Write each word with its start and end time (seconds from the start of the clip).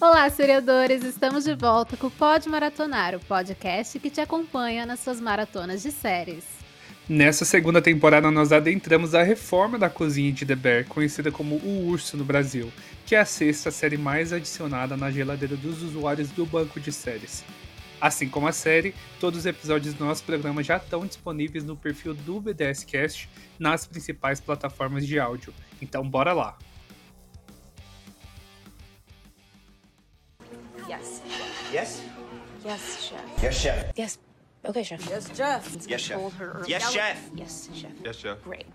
Olá, 0.00 0.30
seriadores! 0.30 1.04
Estamos 1.04 1.44
de 1.44 1.54
volta 1.54 1.94
com 1.94 2.06
o 2.06 2.10
Pod 2.10 2.48
Maratonar, 2.48 3.14
o 3.14 3.20
podcast 3.20 3.98
que 3.98 4.08
te 4.08 4.18
acompanha 4.18 4.86
nas 4.86 5.00
suas 5.00 5.20
maratonas 5.20 5.82
de 5.82 5.92
séries. 5.92 6.42
Nessa 7.06 7.44
segunda 7.44 7.82
temporada, 7.82 8.30
nós 8.30 8.50
adentramos 8.50 9.14
a 9.14 9.22
reforma 9.22 9.78
da 9.78 9.90
cozinha 9.90 10.32
de 10.32 10.46
The 10.46 10.56
Bear, 10.56 10.86
conhecida 10.86 11.30
como 11.30 11.56
O 11.56 11.86
Urso 11.88 12.16
no 12.16 12.24
Brasil, 12.24 12.72
que 13.04 13.14
é 13.14 13.20
a 13.20 13.26
sexta 13.26 13.70
série 13.70 13.98
mais 13.98 14.32
adicionada 14.32 14.96
na 14.96 15.10
geladeira 15.10 15.54
dos 15.54 15.82
usuários 15.82 16.30
do 16.30 16.46
banco 16.46 16.80
de 16.80 16.90
séries. 16.90 17.44
Assim 18.00 18.26
como 18.26 18.48
a 18.48 18.52
série, 18.52 18.94
todos 19.20 19.40
os 19.40 19.44
episódios 19.44 19.92
do 19.92 20.06
nosso 20.06 20.24
programa 20.24 20.62
já 20.62 20.78
estão 20.78 21.04
disponíveis 21.04 21.62
no 21.62 21.76
perfil 21.76 22.14
do 22.14 22.40
BDScast 22.40 23.28
nas 23.58 23.84
principais 23.84 24.40
plataformas 24.40 25.06
de 25.06 25.20
áudio. 25.20 25.52
Então, 25.82 26.08
bora 26.08 26.32
lá! 26.32 26.56
Yes. 31.72 32.02
Yes? 32.64 32.80
Chef. 33.00 33.42
Yes, 33.42 33.54
chef. 33.54 33.92
Yes. 33.96 34.18
Okay, 34.64 34.82
chef. 34.82 35.08
Yes, 35.08 35.30
Jeff. 35.30 35.88
Yes, 35.88 36.00
chef. 36.00 36.20
Yes, 36.68 36.90
chef. 36.90 37.30
Yes, 37.36 37.70
chef. 37.72 37.92
Yes, 38.04 38.16
chef. 38.16 38.42
Great. 38.42 38.66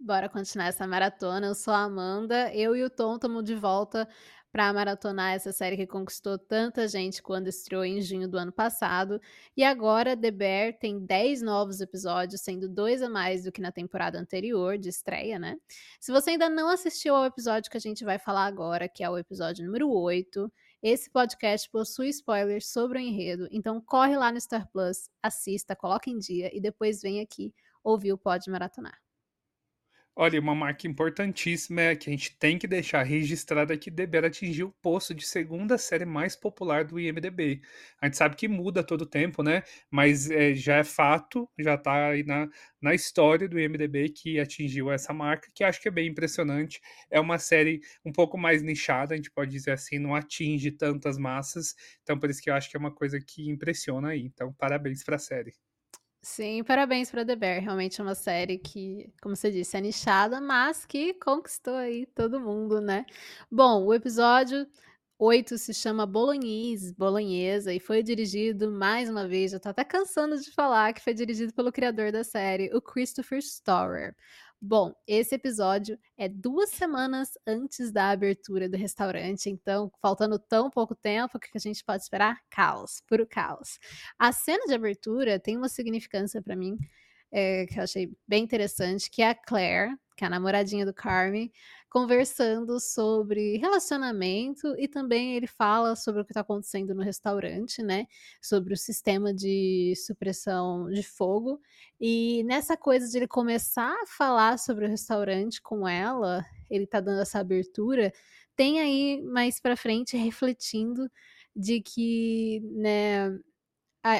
Bora 0.00 0.30
continuar 0.30 0.68
essa 0.68 0.86
maratona. 0.86 1.48
Eu 1.48 1.54
sou 1.54 1.74
a 1.74 1.82
Amanda, 1.82 2.50
eu 2.54 2.74
e 2.74 2.82
o 2.82 2.88
Tom 2.88 3.16
estamos 3.16 3.44
de 3.44 3.54
volta 3.54 4.08
para 4.50 4.72
maratonar 4.72 5.34
essa 5.34 5.52
série 5.52 5.76
que 5.76 5.86
conquistou 5.86 6.38
tanta 6.38 6.88
gente 6.88 7.22
quando 7.22 7.48
estreou 7.48 7.84
em 7.84 8.00
junho 8.00 8.26
do 8.26 8.38
ano 8.38 8.50
passado. 8.50 9.20
E 9.54 9.62
agora 9.62 10.16
The 10.16 10.30
Bear 10.30 10.78
tem 10.78 11.04
10 11.04 11.42
novos 11.42 11.82
episódios, 11.82 12.40
sendo 12.40 12.66
dois 12.66 13.02
a 13.02 13.10
mais 13.10 13.44
do 13.44 13.52
que 13.52 13.60
na 13.60 13.70
temporada 13.70 14.18
anterior 14.18 14.78
de 14.78 14.88
estreia, 14.88 15.38
né? 15.38 15.56
Se 16.00 16.10
você 16.10 16.30
ainda 16.30 16.48
não 16.48 16.68
assistiu 16.70 17.14
ao 17.14 17.26
episódio 17.26 17.70
que 17.70 17.76
a 17.76 17.80
gente 17.80 18.04
vai 18.04 18.18
falar 18.18 18.46
agora, 18.46 18.88
que 18.88 19.04
é 19.04 19.10
o 19.10 19.18
episódio 19.18 19.64
número 19.64 19.88
8, 19.92 20.50
esse 20.82 21.10
podcast 21.10 21.68
possui 21.70 22.08
spoilers 22.08 22.68
sobre 22.68 22.98
o 22.98 23.00
enredo, 23.00 23.48
então 23.50 23.80
corre 23.80 24.16
lá 24.16 24.32
no 24.32 24.40
Star 24.40 24.66
Plus, 24.70 25.10
assista, 25.22 25.76
coloca 25.76 26.08
em 26.08 26.18
dia 26.18 26.50
e 26.56 26.60
depois 26.60 27.02
vem 27.02 27.20
aqui 27.20 27.54
ouvir 27.84 28.12
o 28.12 28.18
Pod 28.18 28.48
Maratonar. 28.50 28.98
Olha, 30.16 30.38
uma 30.40 30.54
marca 30.54 30.86
importantíssima 30.86 31.80
é 31.82 31.96
que 31.96 32.10
a 32.10 32.12
gente 32.12 32.36
tem 32.36 32.58
que 32.58 32.66
deixar 32.66 33.02
registrada 33.02 33.76
que 33.78 33.90
The 33.90 34.06
Bear 34.06 34.24
atingiu 34.26 34.66
o 34.68 34.72
posto 34.82 35.14
de 35.14 35.24
segunda 35.26 35.78
série 35.78 36.04
mais 36.04 36.36
popular 36.36 36.84
do 36.84 36.98
IMDb. 37.00 37.62
A 38.00 38.06
gente 38.06 38.16
sabe 38.18 38.36
que 38.36 38.46
muda 38.48 38.84
todo 38.84 39.06
tempo, 39.06 39.42
né? 39.42 39.62
Mas 39.90 40.30
é, 40.30 40.52
já 40.54 40.76
é 40.76 40.84
fato, 40.84 41.48
já 41.58 41.78
tá 41.78 42.08
aí 42.08 42.22
na, 42.24 42.48
na 42.82 42.94
história 42.94 43.48
do 43.48 43.58
IMDb 43.58 44.10
que 44.10 44.38
atingiu 44.38 44.90
essa 44.92 45.12
marca, 45.14 45.48
que 45.54 45.64
acho 45.64 45.80
que 45.80 45.88
é 45.88 45.90
bem 45.92 46.08
impressionante. 46.08 46.80
É 47.10 47.18
uma 47.18 47.38
série 47.38 47.80
um 48.04 48.12
pouco 48.12 48.36
mais 48.36 48.62
nichada, 48.62 49.14
a 49.14 49.16
gente 49.16 49.30
pode 49.30 49.50
dizer 49.50 49.70
assim, 49.72 49.98
não 49.98 50.14
atinge 50.14 50.70
tantas 50.72 51.16
massas. 51.16 51.74
Então, 52.02 52.18
por 52.18 52.28
isso 52.28 52.42
que 52.42 52.50
eu 52.50 52.54
acho 52.54 52.68
que 52.70 52.76
é 52.76 52.80
uma 52.80 52.92
coisa 52.94 53.18
que 53.20 53.48
impressiona 53.48 54.08
aí. 54.10 54.20
Então, 54.22 54.52
parabéns 54.52 55.02
pra 55.02 55.18
série. 55.18 55.69
Sim, 56.22 56.62
parabéns 56.64 57.10
para 57.10 57.24
The 57.24 57.34
Bear. 57.34 57.62
Realmente 57.62 58.00
é 58.00 58.04
uma 58.04 58.14
série 58.14 58.58
que, 58.58 59.10
como 59.22 59.34
você 59.34 59.50
disse, 59.50 59.76
é 59.76 59.80
nichada, 59.80 60.38
mas 60.40 60.84
que 60.84 61.14
conquistou 61.14 61.74
aí 61.74 62.04
todo 62.06 62.38
mundo, 62.40 62.80
né? 62.80 63.06
Bom, 63.50 63.84
o 63.86 63.94
episódio 63.94 64.66
8 65.18 65.56
se 65.56 65.72
chama 65.72 66.04
Bolognese, 66.06 66.94
Bolonhesa, 66.94 67.72
e 67.72 67.80
foi 67.80 68.02
dirigido, 68.02 68.70
mais 68.70 69.08
uma 69.08 69.26
vez, 69.26 69.52
já 69.52 69.58
tô 69.60 69.70
até 69.70 69.82
cansando 69.84 70.38
de 70.38 70.50
falar, 70.52 70.92
que 70.92 71.00
foi 71.02 71.14
dirigido 71.14 71.52
pelo 71.54 71.72
criador 71.72 72.12
da 72.12 72.22
série, 72.24 72.70
o 72.74 72.82
Christopher 72.82 73.38
Storer. 73.40 74.14
Bom, 74.62 74.94
esse 75.06 75.34
episódio 75.34 75.98
é 76.18 76.28
duas 76.28 76.68
semanas 76.68 77.30
antes 77.46 77.90
da 77.90 78.10
abertura 78.10 78.68
do 78.68 78.76
restaurante, 78.76 79.48
então, 79.48 79.90
faltando 80.02 80.38
tão 80.38 80.68
pouco 80.68 80.94
tempo, 80.94 81.38
o 81.38 81.40
que 81.40 81.48
a 81.54 81.58
gente 81.58 81.82
pode 81.82 82.02
esperar? 82.02 82.38
Caos, 82.50 83.02
puro 83.06 83.26
caos. 83.26 83.78
A 84.18 84.32
cena 84.32 84.66
de 84.66 84.74
abertura 84.74 85.40
tem 85.40 85.56
uma 85.56 85.68
significância 85.70 86.42
para 86.42 86.54
mim, 86.54 86.76
é, 87.32 87.64
que 87.64 87.78
eu 87.78 87.84
achei 87.84 88.12
bem 88.28 88.44
interessante, 88.44 89.10
que 89.10 89.22
é 89.22 89.30
a 89.30 89.34
Claire, 89.34 89.96
que 90.20 90.24
é 90.24 90.26
a 90.26 90.30
namoradinha 90.30 90.84
do 90.84 90.92
Carmen, 90.92 91.50
conversando 91.88 92.78
sobre 92.78 93.56
relacionamento 93.56 94.76
e 94.78 94.86
também 94.86 95.34
ele 95.34 95.46
fala 95.46 95.96
sobre 95.96 96.20
o 96.20 96.24
que 96.26 96.32
está 96.32 96.42
acontecendo 96.42 96.94
no 96.94 97.02
restaurante, 97.02 97.82
né? 97.82 98.06
Sobre 98.38 98.74
o 98.74 98.76
sistema 98.76 99.32
de 99.32 99.94
supressão 99.96 100.90
de 100.90 101.02
fogo. 101.02 101.58
E 101.98 102.44
nessa 102.44 102.76
coisa 102.76 103.08
de 103.08 103.16
ele 103.16 103.26
começar 103.26 103.94
a 104.02 104.06
falar 104.06 104.58
sobre 104.58 104.84
o 104.84 104.90
restaurante 104.90 105.62
com 105.62 105.88
ela, 105.88 106.44
ele 106.70 106.86
tá 106.86 107.00
dando 107.00 107.22
essa 107.22 107.38
abertura, 107.38 108.12
tem 108.54 108.78
aí 108.78 109.22
mais 109.22 109.58
para 109.58 109.74
frente 109.74 110.18
refletindo 110.18 111.10
de 111.56 111.80
que, 111.80 112.60
né, 112.74 113.30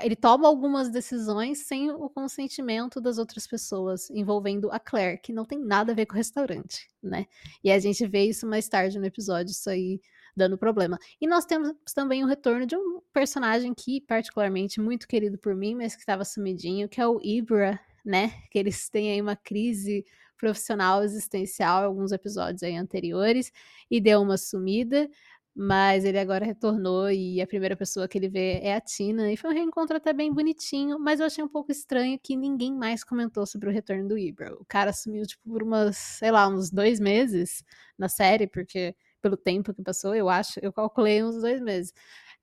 ele 0.05 0.15
toma 0.17 0.47
algumas 0.47 0.91
decisões 0.91 1.67
sem 1.67 1.91
o 1.91 2.09
consentimento 2.11 3.01
das 3.01 3.19
outras 3.19 3.47
pessoas, 3.47 4.11
envolvendo 4.11 4.71
a 4.71 4.79
Claire, 4.79 5.21
que 5.23 5.33
não 5.33 5.45
tem 5.45 5.59
nada 5.59 5.93
a 5.93 5.95
ver 5.95 6.07
com 6.07 6.15
o 6.15 6.17
restaurante, 6.17 6.91
né? 7.03 7.27
E 7.65 7.71
a 7.71 7.79
gente 7.79 8.07
vê 8.07 8.25
isso 8.25 8.47
mais 8.47 8.69
tarde 8.69 8.99
no 8.99 9.07
episódio, 9.07 9.53
isso 9.53 9.71
aí 9.71 10.01
dando 10.37 10.59
problema. 10.59 10.99
E 11.21 11.27
nós 11.27 11.45
temos 11.45 11.73
também 11.95 12.23
o 12.23 12.27
retorno 12.27 12.67
de 12.67 12.77
um 12.77 13.01
personagem 13.13 13.75
que, 13.75 14.01
particularmente, 14.01 14.81
muito 14.81 15.09
querido 15.09 15.39
por 15.39 15.55
mim, 15.55 15.75
mas 15.75 15.95
que 15.95 16.03
estava 16.03 16.25
sumidinho, 16.25 16.89
que 16.89 17.01
é 17.01 17.07
o 17.07 17.21
Ibra, 17.23 17.81
né? 18.05 18.33
Que 18.51 18.59
eles 18.59 18.89
têm 18.89 19.13
aí 19.13 19.21
uma 19.21 19.37
crise 19.37 20.05
profissional 20.41 21.05
existencial 21.05 21.85
alguns 21.85 22.13
episódios 22.13 22.63
aí 22.63 22.75
anteriores 22.75 23.53
e 23.91 24.01
deu 24.01 24.23
uma 24.23 24.39
sumida. 24.39 25.09
Mas 25.55 26.05
ele 26.05 26.19
agora 26.19 26.45
retornou 26.45 27.11
e 27.11 27.41
a 27.41 27.47
primeira 27.47 27.77
pessoa 27.77 28.07
que 28.09 28.17
ele 28.17 28.29
vê 28.29 28.61
é 28.63 28.75
a 28.75 28.81
Tina. 28.81 29.33
E 29.33 29.37
foi 29.37 29.51
um 29.51 29.53
reencontro 29.53 29.97
até 29.97 30.13
bem 30.13 30.33
bonitinho, 30.33 30.99
mas 30.99 31.21
eu 31.21 31.27
achei 31.27 31.43
um 31.43 31.49
pouco 31.49 31.73
estranho 31.73 32.19
que 32.23 32.37
ninguém 32.37 32.73
mais 32.75 33.03
comentou 33.05 33.45
sobre 33.47 33.69
o 33.69 33.73
retorno 33.73 34.09
do 34.09 34.17
Ibra. 34.17 34.55
O 34.55 34.65
cara 34.65 34.93
sumiu, 34.93 35.27
tipo, 35.27 35.43
por 35.51 35.63
umas, 35.63 35.97
sei 35.97 36.31
lá, 36.31 36.49
uns 36.49 36.71
dois 36.71 37.01
meses 37.01 37.65
na 37.99 38.09
série, 38.09 38.47
porque 38.47 38.95
pelo 39.21 39.37
tempo 39.37 39.75
que 39.75 39.83
passou, 39.83 40.15
eu 40.15 40.29
acho, 40.29 40.59
eu 40.63 40.73
calculei 40.73 41.23
uns 41.23 41.41
dois 41.43 41.61
meses. 41.61 41.93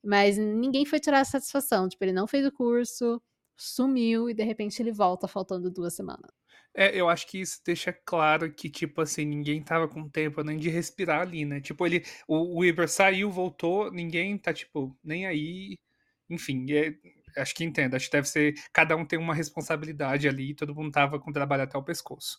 Mas 0.03 0.37
ninguém 0.37 0.85
foi 0.85 0.99
tirar 0.99 1.21
a 1.21 1.25
satisfação. 1.25 1.87
Tipo, 1.89 2.03
ele 2.05 2.13
não 2.13 2.27
fez 2.27 2.45
o 2.45 2.51
curso, 2.51 3.21
sumiu 3.57 4.29
e 4.29 4.33
de 4.33 4.43
repente 4.43 4.81
ele 4.81 4.91
volta 4.91 5.27
faltando 5.27 5.71
duas 5.71 5.95
semanas. 5.95 6.31
É, 6.75 6.95
eu 6.95 7.09
acho 7.09 7.25
que 7.27 7.39
isso 7.39 7.59
deixa 7.65 7.91
claro 7.91 8.53
que, 8.53 8.69
tipo 8.69 9.01
assim, 9.01 9.25
ninguém 9.25 9.63
tava 9.63 9.87
com 9.87 10.07
tempo 10.07 10.43
nem 10.43 10.59
de 10.59 10.69
respirar 10.69 11.21
ali, 11.21 11.43
né? 11.43 11.59
Tipo, 11.59 11.85
ele, 11.87 12.03
o, 12.27 12.61
o 12.61 12.87
saiu, 12.87 13.31
voltou, 13.31 13.91
ninguém 13.91 14.37
tá, 14.37 14.53
tipo, 14.53 14.95
nem 15.03 15.25
aí. 15.25 15.75
Enfim, 16.29 16.67
é, 16.71 16.93
acho 17.41 17.55
que 17.55 17.63
entendo. 17.63 17.95
Acho 17.95 18.05
que 18.05 18.11
deve 18.11 18.27
ser. 18.27 18.53
Cada 18.71 18.95
um 18.95 19.05
tem 19.05 19.17
uma 19.17 19.33
responsabilidade 19.33 20.27
ali, 20.27 20.53
todo 20.53 20.75
mundo 20.75 20.91
tava 20.91 21.19
com 21.19 21.31
trabalho 21.31 21.63
até 21.63 21.77
o 21.77 21.83
pescoço. 21.83 22.37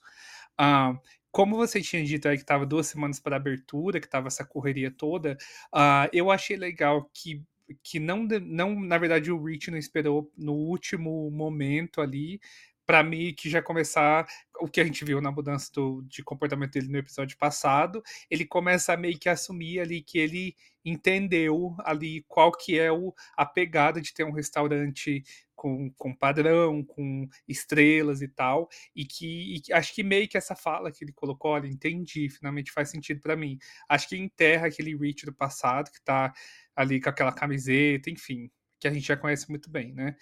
Ah, 0.57 0.99
como 1.33 1.57
você 1.57 1.81
tinha 1.83 2.05
dito 2.05 2.29
aí 2.29 2.39
que 2.39 2.45
tava 2.45 2.67
duas 2.67 2.87
semanas 2.87 3.21
para 3.21 3.37
abertura, 3.37 4.01
que 4.01 4.09
tava 4.09 4.29
essa 4.29 4.45
correria 4.45 4.91
toda, 4.91 5.37
ah, 5.75 6.09
eu 6.13 6.31
achei 6.31 6.57
legal 6.57 7.11
que 7.13 7.43
que 7.83 7.99
não, 7.99 8.25
não, 8.25 8.81
na 8.81 8.99
verdade, 8.99 9.31
o 9.31 9.43
Rich 9.43 9.71
não 9.71 9.79
esperou 9.79 10.31
no 10.37 10.53
último 10.53 11.31
momento 11.31 12.01
ali 12.01 12.41
para 12.89 13.03
mim 13.03 13.35
que 13.37 13.51
já 13.51 13.61
começar 13.61 14.27
o 14.59 14.67
que 14.67 14.81
a 14.81 14.85
gente 14.85 15.05
viu 15.05 15.21
na 15.21 15.31
mudança 15.31 15.71
do, 15.75 16.03
de 16.09 16.23
comportamento 16.23 16.73
dele 16.73 16.89
no 16.89 16.97
episódio 16.97 17.37
passado, 17.37 18.03
ele 18.31 18.47
começa 18.47 18.95
a 18.95 18.97
meio 18.97 19.19
que 19.19 19.29
assumir 19.29 19.79
ali 19.79 20.01
que 20.01 20.19
ele 20.19 20.57
entendeu 20.83 21.77
ali 21.81 22.25
qual 22.27 22.51
que 22.51 22.79
é 22.79 22.91
o, 22.91 23.15
a 23.37 23.45
pegada 23.45 24.01
de 24.01 24.15
ter 24.15 24.25
um 24.25 24.33
restaurante 24.33 25.23
com, 25.59 25.91
com 25.99 26.15
padrão, 26.15 26.85
com 26.85 27.29
estrelas 27.49 28.23
e 28.23 28.29
tal, 28.29 28.69
e 28.95 29.05
que 29.05 29.57
e 29.69 29.73
acho 29.73 29.93
que 29.93 30.05
meio 30.05 30.29
que 30.29 30.39
essa 30.39 30.55
fala 30.55 30.93
que 30.93 31.05
ele 31.05 31.13
colocou, 31.13 31.51
olha, 31.51 31.67
entendi, 31.67 32.31
finalmente 32.31 32.71
faz 32.71 32.91
sentido 32.91 33.21
para 33.21 33.37
mim. 33.37 33.59
Acho 33.89 34.09
que 34.09 34.17
enterra 34.17 34.69
aquele 34.69 34.97
Rich 34.97 35.27
do 35.27 35.35
passado 35.35 35.91
que 35.91 36.01
tá 36.03 36.33
ali 36.77 37.01
com 37.01 37.11
aquela 37.11 37.33
camiseta, 37.33 38.09
enfim, 38.09 38.49
que 38.79 38.87
a 38.87 38.93
gente 38.93 39.07
já 39.07 39.17
conhece 39.17 39.51
muito 39.51 39.69
bem, 39.69 39.93
né? 39.93 40.15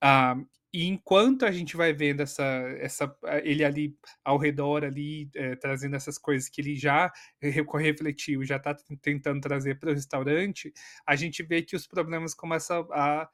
Ah, 0.00 0.36
e 0.74 0.86
enquanto 0.86 1.44
a 1.46 1.50
gente 1.50 1.76
vai 1.76 1.92
vendo 1.92 2.20
essa, 2.20 2.44
essa 2.78 3.14
ele 3.44 3.64
ali 3.64 3.96
ao 4.24 4.38
redor 4.38 4.84
ali 4.84 5.30
é, 5.34 5.56
trazendo 5.56 5.96
essas 5.96 6.18
coisas 6.18 6.48
que 6.48 6.60
ele 6.60 6.76
já 6.76 7.10
refletiu, 7.40 8.44
já 8.44 8.56
está 8.56 8.74
tentando 9.00 9.40
trazer 9.40 9.78
para 9.78 9.90
o 9.90 9.94
restaurante, 9.94 10.72
a 11.06 11.16
gente 11.16 11.42
vê 11.42 11.62
que 11.62 11.76
os 11.76 11.86
problemas 11.86 12.34
começam 12.34 12.86
a 12.92 13.28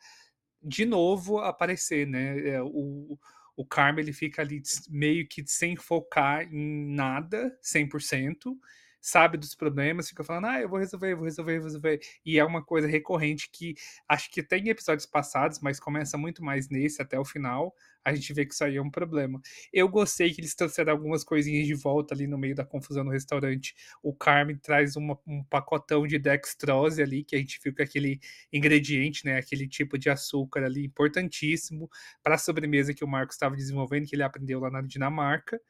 de 0.63 0.85
novo 0.85 1.39
aparecer, 1.39 2.07
né? 2.07 2.49
É, 2.49 2.63
o, 2.63 3.19
o 3.57 3.65
Carmen 3.67 4.05
ele 4.05 4.13
fica 4.13 4.43
ali 4.43 4.63
meio 4.89 5.27
que 5.29 5.43
sem 5.47 5.77
focar 5.77 6.43
em 6.53 6.95
nada, 6.95 7.57
100%, 7.63 8.57
sabe 9.01 9.39
dos 9.39 9.55
problemas, 9.55 10.09
fica 10.09 10.25
falando, 10.25 10.47
ah, 10.47 10.61
eu 10.61 10.69
vou 10.69 10.79
resolver, 10.79 11.13
eu 11.13 11.17
vou 11.17 11.25
resolver, 11.25 11.57
eu 11.57 11.61
vou 11.61 11.67
resolver. 11.67 12.01
E 12.25 12.39
é 12.39 12.45
uma 12.45 12.65
coisa 12.65 12.87
recorrente 12.87 13.49
que 13.51 13.75
acho 14.09 14.31
que 14.31 14.43
tem 14.43 14.69
episódios 14.69 15.07
passados, 15.07 15.61
mas 15.61 15.81
começa 15.81 16.19
muito 16.19 16.45
mais 16.45 16.69
nesse 16.69 17.01
até 17.03 17.19
o 17.19 17.25
final. 17.25 17.75
A 18.09 18.15
gente 18.15 18.33
vê 18.33 18.47
que 18.47 18.55
isso 18.55 18.65
aí 18.65 18.77
é 18.77 18.83
um 18.83 18.91
problema. 18.91 19.41
Eu 19.73 19.89
gostei 19.89 20.33
que 20.33 20.41
eles 20.41 20.55
trouxeram 20.55 20.93
algumas 20.93 21.23
coisinhas 21.25 21.67
de 21.67 21.75
volta 21.75 22.15
ali 22.15 22.27
no 22.27 22.39
meio 22.39 22.55
da 22.55 22.65
confusão 22.65 23.05
no 23.05 23.11
restaurante. 23.11 23.75
O 24.03 24.15
Carmen 24.15 24.57
traz 24.57 24.97
uma, 24.97 25.19
um 25.27 25.43
pacotão 25.45 26.07
de 26.07 26.19
dextrose 26.19 27.03
ali, 27.03 27.25
que 27.25 27.37
a 27.37 27.39
gente 27.39 27.61
que 27.61 27.83
é 27.83 27.85
aquele 27.85 28.21
ingrediente, 28.53 29.25
né, 29.25 29.39
aquele 29.39 29.69
tipo 29.69 29.99
de 29.99 30.09
açúcar 30.09 30.65
ali 30.65 30.85
importantíssimo 30.85 31.89
para 32.23 32.35
a 32.37 32.39
sobremesa 32.39 32.95
que 32.95 33.05
o 33.05 33.09
Marcos 33.09 33.37
estava 33.37 33.57
desenvolvendo, 33.57 34.07
que 34.07 34.15
ele 34.15 34.23
aprendeu 34.23 34.61
lá 34.61 34.71
na 34.71 34.81
Dinamarca. 34.81 35.61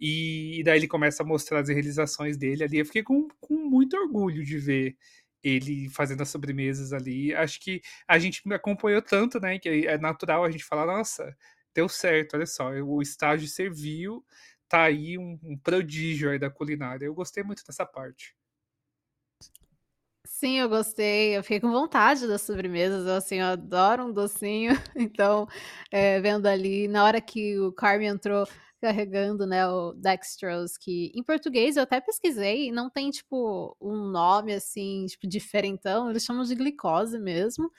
E, 0.00 0.60
e 0.60 0.64
daí 0.64 0.78
ele 0.78 0.88
começa 0.88 1.22
a 1.22 1.26
mostrar 1.26 1.60
as 1.60 1.68
realizações 1.68 2.36
dele 2.36 2.64
ali. 2.64 2.78
Eu 2.78 2.86
fiquei 2.86 3.02
com, 3.02 3.28
com 3.40 3.54
muito 3.54 3.96
orgulho 3.96 4.44
de 4.44 4.58
ver 4.58 4.96
ele 5.44 5.90
fazendo 5.90 6.22
as 6.22 6.30
sobremesas 6.30 6.92
ali. 6.92 7.34
Acho 7.34 7.60
que 7.60 7.82
a 8.08 8.18
gente 8.18 8.46
me 8.48 8.54
acompanhou 8.54 9.02
tanto, 9.02 9.38
né? 9.38 9.58
Que 9.58 9.86
é 9.86 9.98
natural 9.98 10.42
a 10.42 10.50
gente 10.50 10.64
falar, 10.64 10.86
nossa, 10.86 11.36
deu 11.74 11.88
certo, 11.88 12.34
olha 12.34 12.46
só, 12.46 12.70
o 12.70 13.02
estágio 13.02 13.48
serviu, 13.48 14.24
tá 14.68 14.84
aí 14.84 15.18
um, 15.18 15.38
um 15.42 15.58
prodígio 15.58 16.30
aí 16.30 16.38
da 16.38 16.50
culinária. 16.50 17.06
Eu 17.06 17.14
gostei 17.14 17.42
muito 17.42 17.64
dessa 17.66 17.84
parte. 17.84 18.34
Sim, 20.26 20.58
eu 20.58 20.68
gostei. 20.68 21.36
Eu 21.36 21.42
fiquei 21.42 21.60
com 21.60 21.70
vontade 21.70 22.26
das 22.26 22.42
sobremesas. 22.42 23.06
Eu, 23.06 23.14
assim, 23.14 23.36
eu 23.40 23.46
adoro 23.46 24.06
um 24.06 24.12
docinho. 24.12 24.72
Então, 24.96 25.46
é, 25.90 26.20
vendo 26.20 26.46
ali, 26.46 26.88
na 26.88 27.04
hora 27.04 27.20
que 27.20 27.58
o 27.58 27.72
Carmen 27.72 28.08
entrou 28.08 28.46
carregando, 28.80 29.46
né, 29.46 29.66
o 29.66 29.92
dextrose, 29.94 30.78
que 30.78 31.10
em 31.14 31.22
português 31.22 31.76
eu 31.76 31.84
até 31.84 32.00
pesquisei 32.00 32.70
não 32.70 32.90
tem, 32.90 33.10
tipo, 33.10 33.74
um 33.80 34.10
nome, 34.10 34.52
assim, 34.52 35.06
tipo, 35.06 35.26
diferentão, 35.26 36.10
eles 36.10 36.22
chamam 36.22 36.44
de 36.44 36.54
glicose 36.54 37.18
mesmo. 37.18 37.70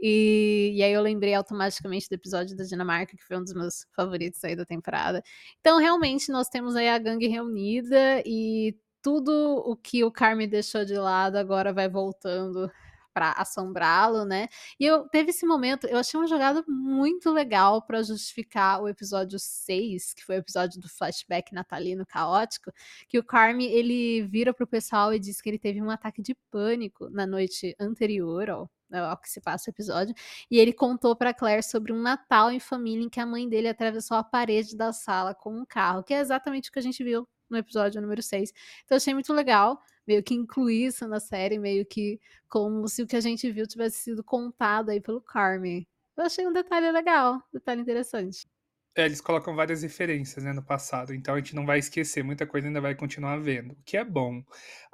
E, 0.00 0.72
e 0.74 0.82
aí 0.82 0.92
eu 0.92 1.02
lembrei 1.02 1.34
automaticamente 1.34 2.08
do 2.08 2.14
episódio 2.14 2.56
da 2.56 2.64
Dinamarca, 2.64 3.16
que 3.16 3.24
foi 3.24 3.36
um 3.36 3.44
dos 3.44 3.54
meus 3.54 3.86
favoritos 3.94 4.42
aí 4.44 4.56
da 4.56 4.64
temporada. 4.64 5.22
Então, 5.60 5.78
realmente, 5.78 6.30
nós 6.30 6.48
temos 6.48 6.76
aí 6.76 6.88
a 6.88 6.98
gangue 6.98 7.28
reunida 7.28 8.22
e 8.26 8.76
tudo 9.02 9.30
o 9.66 9.76
que 9.76 10.04
o 10.04 10.12
Carmen 10.12 10.48
deixou 10.48 10.84
de 10.84 10.94
lado 10.94 11.36
agora 11.36 11.72
vai 11.72 11.88
voltando 11.88 12.70
para 13.12 13.32
assombrá-lo, 13.32 14.24
né? 14.24 14.48
E 14.80 14.86
eu 14.86 15.08
teve 15.08 15.30
esse 15.30 15.46
momento, 15.46 15.86
eu 15.86 15.98
achei 15.98 16.18
uma 16.18 16.26
jogada 16.26 16.64
muito 16.66 17.30
legal 17.30 17.82
para 17.82 18.02
justificar 18.02 18.82
o 18.82 18.88
episódio 18.88 19.38
6, 19.38 20.14
que 20.14 20.24
foi 20.24 20.36
o 20.36 20.38
episódio 20.38 20.80
do 20.80 20.88
flashback 20.88 21.52
natalino 21.52 22.06
caótico, 22.06 22.72
que 23.08 23.18
o 23.18 23.24
Carme 23.24 23.66
ele 23.66 24.22
vira 24.22 24.54
pro 24.54 24.66
pessoal 24.66 25.12
e 25.12 25.18
diz 25.18 25.40
que 25.40 25.50
ele 25.50 25.58
teve 25.58 25.82
um 25.82 25.90
ataque 25.90 26.22
de 26.22 26.34
pânico 26.50 27.10
na 27.10 27.26
noite 27.26 27.76
anterior 27.78 28.48
ao 28.48 28.70
ao 28.98 29.16
que 29.16 29.28
se 29.30 29.40
passa 29.40 29.70
o 29.70 29.72
episódio, 29.72 30.14
e 30.50 30.58
ele 30.58 30.72
contou 30.72 31.16
para 31.16 31.34
Claire 31.34 31.62
sobre 31.62 31.92
um 31.92 32.00
Natal 32.00 32.50
em 32.50 32.60
família 32.60 33.04
em 33.04 33.08
que 33.08 33.20
a 33.20 33.26
mãe 33.26 33.48
dele 33.48 33.68
atravessou 33.68 34.16
a 34.16 34.24
parede 34.24 34.76
da 34.76 34.92
sala 34.92 35.34
com 35.34 35.54
um 35.56 35.64
carro, 35.64 36.02
que 36.02 36.14
é 36.14 36.20
exatamente 36.20 36.70
o 36.70 36.72
que 36.72 36.78
a 36.78 36.82
gente 36.82 37.02
viu 37.02 37.28
no 37.48 37.56
episódio 37.58 38.00
número 38.00 38.22
6. 38.22 38.52
Então 38.84 38.96
achei 38.96 39.14
muito 39.14 39.32
legal 39.32 39.80
meio 40.06 40.22
que 40.22 40.34
incluir 40.34 40.86
isso 40.86 41.06
na 41.06 41.20
série, 41.20 41.58
meio 41.58 41.86
que 41.86 42.20
como 42.48 42.88
se 42.88 43.02
o 43.02 43.06
que 43.06 43.16
a 43.16 43.20
gente 43.20 43.50
viu 43.50 43.66
tivesse 43.66 43.98
sido 43.98 44.24
contado 44.24 44.90
aí 44.90 45.00
pelo 45.00 45.20
Carmen. 45.20 45.86
Eu 46.16 46.24
achei 46.24 46.46
um 46.46 46.52
detalhe 46.52 46.90
legal, 46.90 47.36
um 47.36 47.40
detalhe 47.52 47.80
interessante. 47.80 48.46
É, 48.94 49.06
eles 49.06 49.22
colocam 49.22 49.54
várias 49.54 49.82
referências 49.82 50.44
né, 50.44 50.52
no 50.52 50.62
passado, 50.62 51.14
então 51.14 51.34
a 51.34 51.38
gente 51.38 51.54
não 51.54 51.64
vai 51.64 51.78
esquecer, 51.78 52.22
muita 52.22 52.46
coisa 52.46 52.66
ainda 52.66 52.80
vai 52.80 52.94
continuar 52.94 53.38
vendo, 53.38 53.72
o 53.72 53.82
que 53.86 53.96
é 53.96 54.04
bom. 54.04 54.40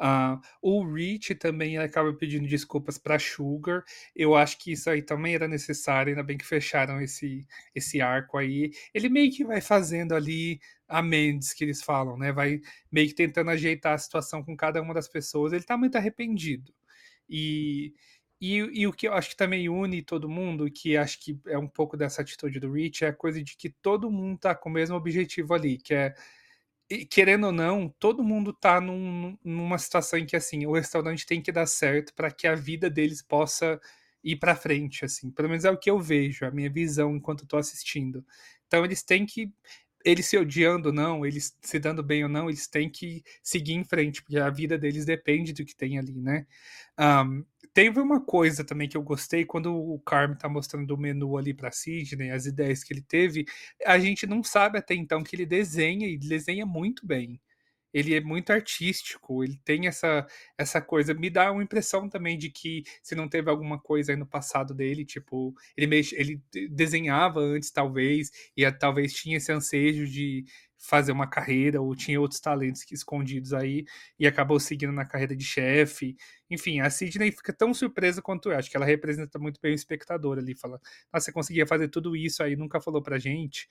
Uh, 0.00 0.40
o 0.62 0.84
Rich 0.94 1.34
também 1.34 1.78
acaba 1.78 2.12
pedindo 2.12 2.46
desculpas 2.46 2.96
para 2.96 3.18
Sugar, 3.18 3.82
eu 4.14 4.36
acho 4.36 4.56
que 4.58 4.70
isso 4.70 4.88
aí 4.88 5.02
também 5.02 5.34
era 5.34 5.48
necessário, 5.48 6.10
ainda 6.10 6.22
bem 6.22 6.38
que 6.38 6.46
fecharam 6.46 7.00
esse, 7.00 7.44
esse 7.74 8.00
arco 8.00 8.38
aí. 8.38 8.70
Ele 8.94 9.08
meio 9.08 9.32
que 9.32 9.44
vai 9.44 9.60
fazendo 9.60 10.14
ali 10.14 10.60
a 10.86 11.02
Mendes 11.02 11.52
que 11.52 11.64
eles 11.64 11.82
falam, 11.82 12.16
né? 12.16 12.32
Vai 12.32 12.60
meio 12.90 13.08
que 13.08 13.14
tentando 13.14 13.50
ajeitar 13.50 13.94
a 13.94 13.98
situação 13.98 14.44
com 14.44 14.56
cada 14.56 14.80
uma 14.80 14.94
das 14.94 15.08
pessoas. 15.08 15.52
Ele 15.52 15.64
tá 15.64 15.76
muito 15.76 15.96
arrependido. 15.96 16.72
E, 17.28 17.92
e, 18.40 18.56
e, 18.56 18.86
o 18.86 18.92
que 18.92 19.08
eu 19.08 19.14
acho 19.14 19.30
que 19.30 19.36
também 19.36 19.68
une 19.68 20.02
todo 20.02 20.28
mundo, 20.28 20.70
que 20.70 20.96
acho 20.96 21.18
que 21.20 21.38
é 21.46 21.58
um 21.58 21.66
pouco 21.66 21.96
dessa 21.96 22.22
atitude 22.22 22.60
do 22.60 22.72
Rich, 22.72 23.04
é 23.04 23.08
a 23.08 23.12
coisa 23.12 23.42
de 23.42 23.56
que 23.56 23.68
todo 23.68 24.10
mundo 24.10 24.38
tá 24.38 24.54
com 24.54 24.68
o 24.68 24.72
mesmo 24.72 24.96
objetivo 24.96 25.54
ali, 25.54 25.76
que 25.78 25.94
é 25.94 26.14
querendo 27.10 27.46
ou 27.46 27.52
não, 27.52 27.88
todo 27.98 28.24
mundo 28.24 28.52
tá 28.52 28.80
num, 28.80 29.36
numa 29.44 29.78
situação 29.78 30.18
em 30.18 30.26
que 30.26 30.36
assim, 30.36 30.64
o 30.66 30.72
restaurante 30.72 31.26
tem 31.26 31.42
que 31.42 31.52
dar 31.52 31.66
certo 31.66 32.14
para 32.14 32.30
que 32.30 32.46
a 32.46 32.54
vida 32.54 32.88
deles 32.88 33.20
possa 33.20 33.78
ir 34.24 34.36
para 34.36 34.56
frente, 34.56 35.04
assim. 35.04 35.30
Pelo 35.30 35.48
menos 35.48 35.64
é 35.64 35.70
o 35.70 35.76
que 35.76 35.90
eu 35.90 36.00
vejo, 36.00 36.46
a 36.46 36.50
minha 36.50 36.70
visão 36.70 37.14
enquanto 37.14 37.44
estou 37.44 37.58
assistindo. 37.58 38.24
Então 38.66 38.84
eles 38.84 39.02
têm 39.02 39.26
que 39.26 39.52
eles 40.04 40.26
se 40.26 40.38
odiando 40.38 40.88
ou 40.88 40.94
não, 40.94 41.26
eles 41.26 41.56
se 41.60 41.78
dando 41.78 42.02
bem 42.02 42.22
ou 42.22 42.28
não, 42.28 42.48
eles 42.48 42.66
têm 42.68 42.88
que 42.88 43.22
seguir 43.42 43.74
em 43.74 43.84
frente, 43.84 44.22
porque 44.22 44.38
a 44.38 44.48
vida 44.48 44.78
deles 44.78 45.04
depende 45.04 45.52
do 45.52 45.64
que 45.64 45.74
tem 45.74 45.98
ali, 45.98 46.20
né? 46.20 46.46
Um, 46.98 47.44
teve 47.78 48.00
uma 48.00 48.20
coisa 48.20 48.64
também 48.64 48.88
que 48.88 48.96
eu 48.96 49.02
gostei, 49.02 49.44
quando 49.44 49.72
o 49.72 50.00
Carmen 50.00 50.36
tá 50.36 50.48
mostrando 50.48 50.90
o 50.92 50.98
menu 50.98 51.38
ali 51.38 51.54
para 51.54 51.70
Sidney, 51.70 52.32
as 52.32 52.44
ideias 52.44 52.82
que 52.82 52.92
ele 52.92 53.00
teve, 53.00 53.46
a 53.86 53.96
gente 54.00 54.26
não 54.26 54.42
sabe 54.42 54.78
até 54.78 54.94
então 54.96 55.22
que 55.22 55.36
ele 55.36 55.46
desenha, 55.46 56.08
e 56.08 56.18
desenha 56.18 56.66
muito 56.66 57.06
bem 57.06 57.40
ele 57.92 58.14
é 58.14 58.20
muito 58.20 58.50
artístico, 58.50 59.42
ele 59.42 59.58
tem 59.64 59.86
essa, 59.86 60.26
essa 60.56 60.80
coisa. 60.80 61.14
Me 61.14 61.30
dá 61.30 61.50
uma 61.52 61.62
impressão 61.62 62.08
também 62.08 62.36
de 62.38 62.50
que 62.50 62.84
se 63.02 63.14
não 63.14 63.28
teve 63.28 63.50
alguma 63.50 63.78
coisa 63.78 64.12
aí 64.12 64.16
no 64.16 64.26
passado 64.26 64.74
dele, 64.74 65.04
tipo, 65.04 65.54
ele, 65.76 65.86
mex, 65.86 66.12
ele 66.12 66.42
desenhava 66.70 67.40
antes, 67.40 67.70
talvez, 67.70 68.30
e 68.56 68.70
talvez 68.72 69.12
tinha 69.14 69.36
esse 69.36 69.50
ansejo 69.52 70.06
de 70.06 70.44
fazer 70.78 71.10
uma 71.10 71.26
carreira, 71.26 71.80
ou 71.80 71.94
tinha 71.96 72.20
outros 72.20 72.40
talentos 72.40 72.84
escondidos 72.92 73.52
aí, 73.52 73.84
e 74.18 74.26
acabou 74.26 74.60
seguindo 74.60 74.92
na 74.92 75.04
carreira 75.04 75.34
de 75.34 75.44
chefe. 75.44 76.16
Enfim, 76.48 76.80
a 76.80 76.88
Sidney 76.88 77.32
fica 77.32 77.52
tão 77.52 77.74
surpresa 77.74 78.22
quanto 78.22 78.50
eu. 78.50 78.56
Acho 78.56 78.70
que 78.70 78.76
ela 78.76 78.86
representa 78.86 79.38
muito 79.38 79.60
bem 79.60 79.72
o 79.72 79.74
espectador 79.74 80.38
ali. 80.38 80.54
Fala, 80.54 80.80
nossa, 81.12 81.26
você 81.26 81.32
conseguia 81.32 81.66
fazer 81.66 81.88
tudo 81.88 82.14
isso 82.16 82.42
aí, 82.42 82.54
nunca 82.56 82.80
falou 82.80 83.02
pra 83.02 83.18
gente. 83.18 83.66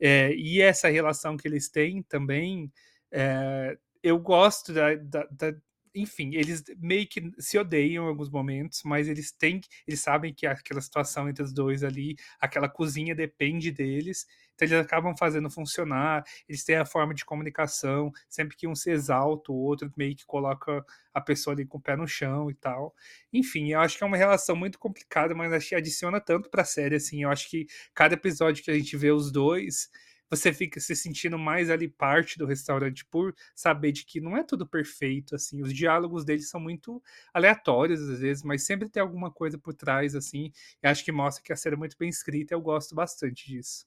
É, 0.00 0.32
e 0.34 0.60
essa 0.60 0.88
relação 0.88 1.36
que 1.36 1.46
eles 1.46 1.68
têm 1.68 2.02
também 2.02 2.72
é, 3.12 3.78
eu 4.02 4.18
gosto 4.18 4.72
da, 4.72 4.94
da, 4.94 5.26
da, 5.30 5.54
Enfim, 5.94 6.34
eles 6.34 6.64
meio 6.78 7.06
que 7.08 7.32
se 7.38 7.58
odeiam 7.58 8.04
em 8.04 8.08
alguns 8.08 8.30
momentos, 8.30 8.82
mas 8.84 9.08
eles 9.08 9.32
têm. 9.32 9.60
Eles 9.86 10.00
sabem 10.00 10.32
que 10.34 10.46
aquela 10.46 10.80
situação 10.80 11.28
entre 11.28 11.42
os 11.42 11.52
dois 11.52 11.82
ali, 11.82 12.16
aquela 12.40 12.68
cozinha 12.68 13.14
depende 13.14 13.70
deles. 13.70 14.26
Então 14.54 14.66
eles 14.66 14.84
acabam 14.84 15.14
fazendo 15.16 15.48
funcionar, 15.48 16.24
eles 16.48 16.64
têm 16.64 16.76
a 16.76 16.84
forma 16.84 17.14
de 17.14 17.24
comunicação, 17.24 18.10
sempre 18.28 18.56
que 18.56 18.66
um 18.66 18.74
se 18.74 18.90
exalta, 18.90 19.52
o 19.52 19.54
outro 19.56 19.92
meio 19.96 20.16
que 20.16 20.26
coloca 20.26 20.84
a 21.14 21.20
pessoa 21.20 21.54
ali 21.54 21.64
com 21.64 21.78
o 21.78 21.80
pé 21.80 21.96
no 21.96 22.08
chão 22.08 22.50
e 22.50 22.54
tal. 22.54 22.92
Enfim, 23.32 23.70
eu 23.72 23.80
acho 23.80 23.96
que 23.96 24.02
é 24.04 24.06
uma 24.06 24.16
relação 24.16 24.56
muito 24.56 24.78
complicada, 24.78 25.34
mas 25.34 25.52
acho 25.52 25.68
que 25.68 25.74
adiciona 25.76 26.20
tanto 26.20 26.50
pra 26.50 26.64
série, 26.64 26.96
assim. 26.96 27.22
Eu 27.22 27.30
acho 27.30 27.48
que 27.48 27.66
cada 27.94 28.14
episódio 28.14 28.64
que 28.64 28.70
a 28.70 28.74
gente 28.74 28.96
vê 28.96 29.12
os 29.12 29.30
dois 29.30 29.88
você 30.30 30.52
fica 30.52 30.80
se 30.80 30.94
sentindo 30.94 31.38
mais 31.38 31.70
ali 31.70 31.88
parte 31.88 32.38
do 32.38 32.46
restaurante 32.46 33.04
por 33.04 33.34
saber 33.54 33.92
de 33.92 34.04
que 34.04 34.20
não 34.20 34.36
é 34.36 34.42
tudo 34.44 34.66
perfeito, 34.66 35.34
assim. 35.34 35.62
Os 35.62 35.72
diálogos 35.72 36.24
deles 36.24 36.48
são 36.48 36.60
muito 36.60 37.02
aleatórios 37.32 38.00
às 38.08 38.20
vezes, 38.20 38.42
mas 38.42 38.64
sempre 38.64 38.88
tem 38.88 39.02
alguma 39.02 39.30
coisa 39.30 39.58
por 39.58 39.74
trás, 39.74 40.14
assim. 40.14 40.52
E 40.82 40.86
acho 40.86 41.04
que 41.04 41.12
mostra 41.12 41.42
que 41.42 41.52
a 41.52 41.56
série 41.56 41.74
é 41.74 41.78
muito 41.78 41.96
bem 41.98 42.08
escrita 42.08 42.54
eu 42.54 42.60
gosto 42.60 42.94
bastante 42.94 43.46
disso. 43.46 43.86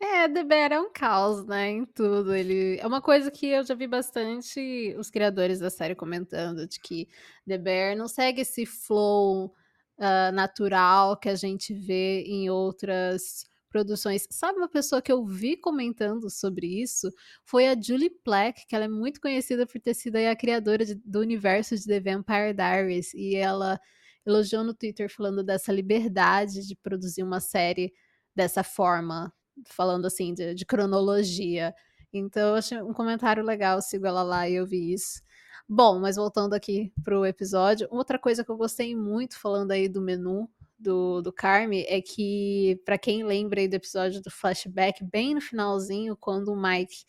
É, 0.00 0.28
The 0.28 0.44
Bear 0.44 0.72
é 0.72 0.80
um 0.80 0.92
caos, 0.92 1.44
né, 1.44 1.70
em 1.70 1.84
tudo. 1.84 2.34
Ele 2.34 2.78
é 2.78 2.86
uma 2.86 3.02
coisa 3.02 3.30
que 3.30 3.48
eu 3.48 3.64
já 3.64 3.74
vi 3.74 3.86
bastante 3.86 4.94
os 4.96 5.10
criadores 5.10 5.58
da 5.58 5.70
série 5.70 5.94
comentando 5.94 6.66
de 6.68 6.78
que 6.78 7.08
The 7.46 7.58
Bear 7.58 7.96
não 7.96 8.06
segue 8.06 8.42
esse 8.42 8.64
flow 8.64 9.46
uh, 9.98 10.32
natural 10.32 11.16
que 11.16 11.28
a 11.28 11.34
gente 11.34 11.74
vê 11.74 12.22
em 12.22 12.48
outras 12.48 13.44
produções. 13.68 14.26
Sabe 14.30 14.58
uma 14.58 14.68
pessoa 14.68 15.02
que 15.02 15.12
eu 15.12 15.24
vi 15.24 15.56
comentando 15.56 16.28
sobre 16.30 16.66
isso? 16.66 17.10
Foi 17.44 17.68
a 17.68 17.80
Julie 17.80 18.10
Plack, 18.10 18.66
que 18.66 18.74
ela 18.74 18.86
é 18.86 18.88
muito 18.88 19.20
conhecida 19.20 19.66
por 19.66 19.80
ter 19.80 19.94
sido 19.94 20.16
a 20.16 20.36
criadora 20.36 20.84
de, 20.84 20.94
do 20.96 21.20
universo 21.20 21.76
de 21.76 21.84
The 21.86 22.00
Vampire 22.00 22.54
Diaries, 22.54 23.14
e 23.14 23.36
ela 23.36 23.78
elogiou 24.26 24.62
no 24.64 24.74
Twitter 24.74 25.10
falando 25.10 25.42
dessa 25.42 25.72
liberdade 25.72 26.66
de 26.66 26.76
produzir 26.76 27.22
uma 27.22 27.40
série 27.40 27.92
dessa 28.34 28.62
forma, 28.62 29.32
falando 29.66 30.06
assim 30.06 30.34
de, 30.34 30.54
de 30.54 30.66
cronologia. 30.66 31.74
Então 32.12 32.50
eu 32.50 32.54
achei 32.56 32.80
um 32.82 32.92
comentário 32.92 33.42
legal, 33.44 33.80
sigo 33.82 34.06
ela 34.06 34.22
lá 34.22 34.48
e 34.48 34.54
eu 34.54 34.66
vi 34.66 34.92
isso. 34.92 35.22
Bom, 35.68 36.00
mas 36.00 36.16
voltando 36.16 36.54
aqui 36.54 36.92
pro 37.04 37.26
episódio, 37.26 37.86
outra 37.90 38.18
coisa 38.18 38.42
que 38.42 38.50
eu 38.50 38.56
gostei 38.56 38.96
muito 38.96 39.38
falando 39.38 39.72
aí 39.72 39.88
do 39.88 40.00
menu 40.00 40.48
do, 40.78 41.20
do 41.20 41.32
Carme 41.32 41.84
é 41.88 42.00
que, 42.00 42.80
para 42.84 42.98
quem 42.98 43.24
lembra 43.24 43.60
aí 43.60 43.68
do 43.68 43.74
episódio 43.74 44.22
do 44.22 44.30
flashback, 44.30 45.02
bem 45.04 45.34
no 45.34 45.40
finalzinho, 45.40 46.16
quando 46.16 46.52
o 46.52 46.60
Mike 46.60 47.04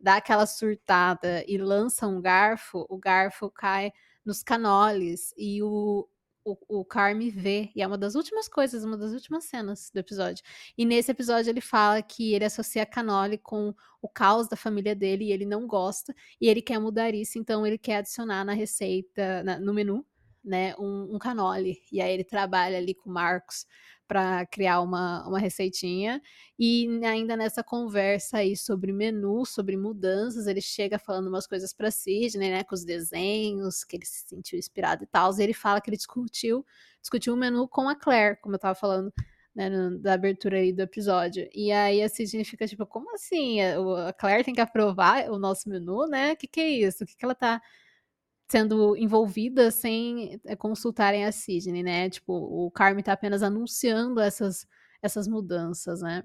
dá 0.00 0.16
aquela 0.16 0.46
surtada 0.46 1.44
e 1.46 1.56
lança 1.58 2.06
um 2.08 2.20
garfo, 2.20 2.84
o 2.88 2.98
garfo 2.98 3.50
cai 3.50 3.92
nos 4.24 4.42
canoles 4.42 5.32
e 5.36 5.62
o 5.62 6.08
o, 6.44 6.80
o 6.80 6.84
Carme 6.84 7.30
vê, 7.30 7.70
e 7.74 7.82
é 7.82 7.86
uma 7.86 7.98
das 7.98 8.14
últimas 8.14 8.48
coisas, 8.48 8.84
uma 8.84 8.96
das 8.96 9.12
últimas 9.12 9.44
cenas 9.44 9.90
do 9.92 9.98
episódio. 9.98 10.44
E 10.76 10.84
nesse 10.84 11.10
episódio 11.10 11.50
ele 11.50 11.60
fala 11.60 12.02
que 12.02 12.34
ele 12.34 12.44
associa 12.44 12.84
canole 12.84 13.38
com 13.38 13.74
o 14.00 14.08
caos 14.08 14.48
da 14.48 14.56
família 14.56 14.94
dele 14.94 15.26
e 15.26 15.32
ele 15.32 15.46
não 15.46 15.66
gosta, 15.66 16.14
e 16.40 16.48
ele 16.48 16.60
quer 16.60 16.78
mudar 16.78 17.14
isso, 17.14 17.38
então 17.38 17.66
ele 17.66 17.78
quer 17.78 17.98
adicionar 17.98 18.44
na 18.44 18.52
receita, 18.52 19.42
na, 19.44 19.58
no 19.58 19.72
menu, 19.72 20.04
né, 20.44 20.74
um, 20.78 21.14
um 21.14 21.18
canole. 21.18 21.78
E 21.90 22.00
aí 22.00 22.12
ele 22.12 22.24
trabalha 22.24 22.78
ali 22.78 22.94
com 22.94 23.10
o 23.10 23.12
Marcos 23.12 23.66
para 24.12 24.44
criar 24.46 24.80
uma, 24.82 25.26
uma 25.26 25.38
receitinha. 25.38 26.20
E 26.58 26.86
ainda 27.04 27.34
nessa 27.36 27.62
conversa 27.64 28.38
aí 28.38 28.56
sobre 28.56 28.92
menu, 28.92 29.46
sobre 29.46 29.74
mudanças, 29.76 30.46
ele 30.46 30.60
chega 30.60 30.98
falando 30.98 31.28
umas 31.28 31.46
coisas 31.46 31.72
para 31.72 31.90
Sidney, 31.90 32.50
né, 32.50 32.64
com 32.64 32.74
os 32.74 32.84
desenhos, 32.84 33.84
que 33.84 33.96
ele 33.96 34.04
se 34.04 34.28
sentiu 34.28 34.58
inspirado 34.58 35.04
e 35.04 35.06
tal. 35.06 35.32
E 35.38 35.42
ele 35.42 35.54
fala 35.54 35.80
que 35.80 35.88
ele 35.88 35.96
discutiu, 35.96 36.64
discutiu 37.00 37.32
o 37.32 37.36
menu 37.38 37.66
com 37.66 37.88
a 37.88 37.94
Claire, 37.94 38.38
como 38.42 38.54
eu 38.54 38.58
tava 38.58 38.74
falando. 38.74 39.12
Né, 39.54 39.68
no, 39.68 39.98
da 39.98 40.14
abertura 40.14 40.56
aí 40.56 40.72
do 40.72 40.80
episódio. 40.80 41.46
E 41.54 41.70
aí 41.70 42.02
a 42.02 42.08
Sidney 42.08 42.42
fica 42.42 42.66
tipo, 42.66 42.86
como 42.86 43.14
assim? 43.14 43.60
A 43.60 44.10
Claire 44.14 44.44
tem 44.44 44.54
que 44.54 44.62
aprovar 44.62 45.30
o 45.30 45.38
nosso 45.38 45.68
menu, 45.68 46.06
né? 46.06 46.32
O 46.32 46.36
que, 46.38 46.46
que 46.46 46.58
é 46.58 46.70
isso? 46.70 47.04
O 47.04 47.06
que, 47.06 47.14
que 47.14 47.22
ela 47.22 47.34
tá 47.34 47.60
sendo 48.52 48.94
envolvida 48.98 49.70
sem 49.70 50.38
eh, 50.44 50.54
consultarem 50.54 51.24
a 51.24 51.32
Sidney, 51.32 51.82
né? 51.82 52.10
Tipo, 52.10 52.34
o 52.34 52.70
Carmen 52.70 53.02
tá 53.02 53.14
apenas 53.14 53.42
anunciando 53.42 54.20
essas, 54.20 54.66
essas 55.00 55.26
mudanças, 55.26 56.02
né? 56.02 56.22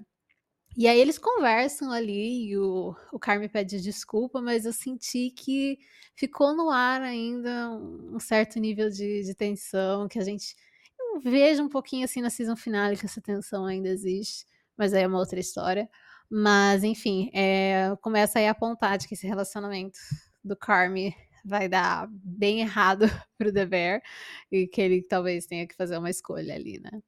E 0.76 0.86
aí 0.86 1.00
eles 1.00 1.18
conversam 1.18 1.90
ali 1.90 2.50
e 2.50 2.58
o, 2.58 2.94
o 3.10 3.18
Carmen 3.18 3.48
pede 3.48 3.80
desculpa, 3.80 4.42
mas 4.42 4.66
eu 4.66 4.74
senti 4.74 5.30
que 5.30 5.78
ficou 6.14 6.54
no 6.54 6.68
ar 6.68 7.00
ainda 7.00 7.70
um 7.70 8.20
certo 8.20 8.60
nível 8.60 8.90
de, 8.90 9.22
de 9.22 9.34
tensão, 9.34 10.06
que 10.06 10.18
a 10.18 10.24
gente 10.24 10.54
eu 10.98 11.20
vejo 11.20 11.62
um 11.62 11.68
pouquinho 11.68 12.04
assim 12.04 12.20
na 12.20 12.28
season 12.28 12.56
finale 12.56 12.98
que 12.98 13.06
essa 13.06 13.22
tensão 13.22 13.64
ainda 13.64 13.88
existe, 13.88 14.44
mas 14.76 14.92
aí 14.92 15.02
é 15.02 15.06
uma 15.06 15.18
outra 15.18 15.40
história. 15.40 15.88
Mas, 16.30 16.84
enfim, 16.84 17.30
é, 17.32 17.96
começa 18.02 18.38
aí 18.38 18.46
a 18.46 18.50
apontar 18.50 18.98
de 18.98 19.08
que 19.08 19.14
esse 19.14 19.26
relacionamento 19.26 19.98
do 20.44 20.54
Carmen 20.54 21.14
vai 21.44 21.68
dar 21.68 22.08
bem 22.10 22.60
errado 22.60 23.04
pro 23.38 23.52
The 23.52 23.66
Bear 23.66 24.02
e 24.50 24.66
que 24.66 24.80
ele 24.80 25.02
talvez 25.02 25.46
tenha 25.46 25.66
que 25.66 25.74
fazer 25.74 25.98
uma 25.98 26.10
escolha 26.10 26.54
ali, 26.54 26.80
né? 26.80 27.00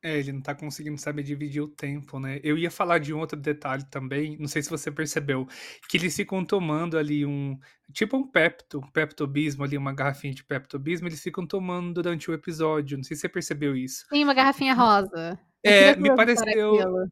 É, 0.00 0.16
ele 0.16 0.30
não 0.30 0.40
tá 0.40 0.54
conseguindo 0.54 0.96
saber 0.96 1.24
dividir 1.24 1.60
o 1.60 1.66
tempo, 1.66 2.20
né? 2.20 2.38
Eu 2.44 2.56
ia 2.56 2.70
falar 2.70 2.98
de 2.98 3.12
um 3.12 3.18
outro 3.18 3.38
detalhe 3.38 3.84
também, 3.90 4.36
não 4.38 4.46
sei 4.46 4.62
se 4.62 4.70
você 4.70 4.92
percebeu, 4.92 5.44
que 5.88 5.96
eles 5.96 6.14
ficam 6.14 6.44
tomando 6.44 6.96
ali 6.96 7.26
um. 7.26 7.58
Tipo 7.92 8.16
um 8.16 8.26
pepto, 8.26 8.78
um 8.78 8.90
peptobismo 8.92 9.64
ali, 9.64 9.76
uma 9.76 9.92
garrafinha 9.92 10.32
de 10.32 10.44
peptobismo, 10.44 11.08
eles 11.08 11.20
ficam 11.20 11.44
tomando 11.44 11.94
durante 11.94 12.30
o 12.30 12.34
episódio. 12.34 12.96
Não 12.96 13.02
sei 13.02 13.16
se 13.16 13.22
você 13.22 13.28
percebeu 13.28 13.76
isso. 13.76 14.06
Sim, 14.08 14.22
uma 14.22 14.34
garrafinha 14.34 14.72
rosa. 14.72 15.36
é, 15.64 15.96
me 15.96 16.14
pareceu 16.14 17.08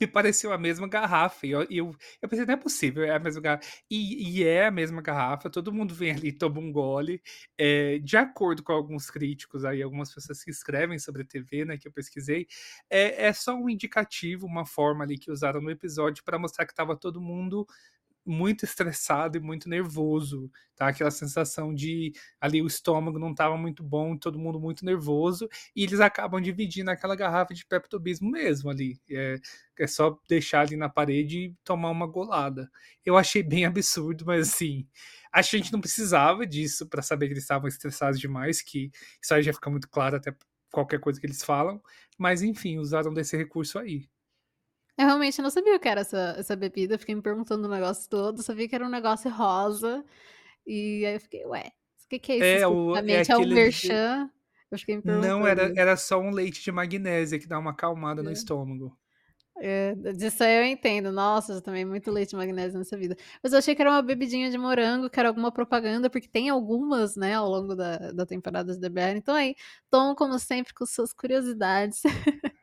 me 0.00 0.06
pareceu 0.08 0.52
a 0.52 0.58
mesma 0.58 0.88
garrafa. 0.88 1.46
E 1.46 1.50
eu, 1.50 1.62
eu, 1.70 1.96
eu, 2.22 2.28
pensei, 2.28 2.46
não 2.46 2.54
é 2.54 2.56
possível, 2.56 3.04
é 3.04 3.14
a 3.14 3.18
mesma 3.18 3.40
garrafa. 3.40 3.68
E, 3.90 4.38
e 4.40 4.44
é 4.44 4.66
a 4.66 4.70
mesma 4.70 5.02
garrafa, 5.02 5.50
todo 5.50 5.72
mundo 5.72 5.94
vem 5.94 6.12
ali 6.12 6.32
toma 6.32 6.60
um 6.60 6.72
gole. 6.72 7.22
É, 7.56 7.98
de 7.98 8.16
acordo 8.16 8.62
com 8.62 8.72
alguns 8.72 9.10
críticos 9.10 9.64
aí, 9.64 9.82
algumas 9.82 10.12
pessoas 10.12 10.42
que 10.42 10.50
escrevem 10.50 10.98
sobre 10.98 11.24
TV, 11.24 11.64
né, 11.64 11.76
que 11.76 11.88
eu 11.88 11.92
pesquisei, 11.92 12.46
é, 12.90 13.26
é 13.26 13.32
só 13.32 13.54
um 13.54 13.68
indicativo, 13.68 14.46
uma 14.46 14.66
forma 14.66 15.04
ali 15.04 15.18
que 15.18 15.30
usaram 15.30 15.60
no 15.60 15.70
episódio 15.70 16.24
para 16.24 16.38
mostrar 16.38 16.66
que 16.66 16.72
estava 16.72 16.96
todo 16.96 17.20
mundo 17.20 17.66
muito 18.28 18.64
estressado 18.64 19.38
e 19.38 19.40
muito 19.40 19.68
nervoso, 19.68 20.50
tá? 20.76 20.88
Aquela 20.88 21.10
sensação 21.10 21.74
de 21.74 22.12
ali 22.40 22.62
o 22.62 22.66
estômago 22.66 23.18
não 23.18 23.30
estava 23.32 23.56
muito 23.56 23.82
bom, 23.82 24.16
todo 24.16 24.38
mundo 24.38 24.60
muito 24.60 24.84
nervoso, 24.84 25.48
e 25.74 25.82
eles 25.82 26.00
acabam 26.00 26.40
dividindo 26.40 26.90
aquela 26.90 27.16
garrafa 27.16 27.54
de 27.54 27.64
peptobismo 27.66 28.30
mesmo 28.30 28.70
ali. 28.70 29.00
É, 29.10 29.36
é 29.78 29.86
só 29.86 30.18
deixar 30.28 30.60
ali 30.60 30.76
na 30.76 30.88
parede 30.88 31.38
e 31.38 31.54
tomar 31.64 31.90
uma 31.90 32.06
golada. 32.06 32.70
Eu 33.04 33.16
achei 33.16 33.42
bem 33.42 33.64
absurdo, 33.64 34.24
mas 34.26 34.48
assim, 34.48 34.86
a 35.32 35.42
gente 35.42 35.72
não 35.72 35.80
precisava 35.80 36.46
disso 36.46 36.86
para 36.88 37.02
saber 37.02 37.26
que 37.26 37.32
eles 37.34 37.44
estavam 37.44 37.68
estressados 37.68 38.20
demais, 38.20 38.62
que 38.62 38.90
isso 39.22 39.34
aí 39.34 39.42
já 39.42 39.52
fica 39.52 39.70
muito 39.70 39.88
claro 39.88 40.16
até 40.16 40.34
qualquer 40.70 41.00
coisa 41.00 41.20
que 41.20 41.26
eles 41.26 41.42
falam, 41.42 41.82
mas 42.18 42.42
enfim, 42.42 42.78
usaram 42.78 43.12
desse 43.12 43.36
recurso 43.36 43.78
aí. 43.78 44.08
Eu 44.98 45.06
realmente 45.06 45.40
não 45.40 45.48
sabia 45.48 45.76
o 45.76 45.78
que 45.78 45.88
era 45.88 46.00
essa, 46.00 46.34
essa 46.36 46.56
bebida, 46.56 46.98
fiquei 46.98 47.14
me 47.14 47.22
perguntando 47.22 47.68
o 47.68 47.70
negócio 47.70 48.10
todo, 48.10 48.42
sabia 48.42 48.68
que 48.68 48.74
era 48.74 48.84
um 48.84 48.90
negócio 48.90 49.30
rosa, 49.30 50.04
e 50.66 51.06
aí 51.06 51.14
eu 51.14 51.20
fiquei, 51.20 51.46
ué, 51.46 51.72
o 52.04 52.08
que, 52.08 52.18
que 52.18 52.32
é 52.32 52.36
isso 52.36 52.64
é, 52.64 52.66
o, 52.66 52.96
é, 52.96 53.22
é 53.28 53.36
o 53.36 53.46
merchan? 53.46 54.28
Eu 54.70 54.78
fiquei 54.78 54.96
me 54.96 55.02
perguntando. 55.02 55.38
Não, 55.38 55.46
era, 55.46 55.72
era 55.76 55.96
só 55.96 56.20
um 56.20 56.30
leite 56.30 56.62
de 56.62 56.72
magnésia 56.72 57.38
que 57.38 57.46
dá 57.46 57.58
uma 57.58 57.70
acalmada 57.70 58.22
é. 58.22 58.24
no 58.24 58.32
estômago. 58.32 58.98
É, 59.60 59.94
disso 60.14 60.44
aí 60.44 60.58
eu 60.58 60.64
entendo. 60.64 61.10
Nossa, 61.10 61.54
já 61.54 61.60
tomei 61.60 61.84
muito 61.84 62.10
leite 62.10 62.30
de 62.30 62.36
magnésio 62.36 62.78
nessa 62.78 62.96
vida. 62.96 63.16
Mas 63.42 63.52
eu 63.52 63.58
achei 63.58 63.74
que 63.74 63.82
era 63.82 63.90
uma 63.90 64.02
bebidinha 64.02 64.50
de 64.50 64.58
morango, 64.58 65.10
que 65.10 65.18
era 65.18 65.28
alguma 65.28 65.50
propaganda, 65.50 66.08
porque 66.08 66.28
tem 66.28 66.48
algumas, 66.48 67.16
né, 67.16 67.34
ao 67.34 67.48
longo 67.48 67.74
da, 67.74 68.12
da 68.12 68.26
temporada 68.26 68.76
de 68.76 68.80
The 68.80 69.16
Então 69.16 69.34
aí, 69.34 69.54
tom 69.90 70.14
como 70.14 70.38
sempre 70.38 70.74
com 70.74 70.86
suas 70.86 71.12
curiosidades. 71.12 72.02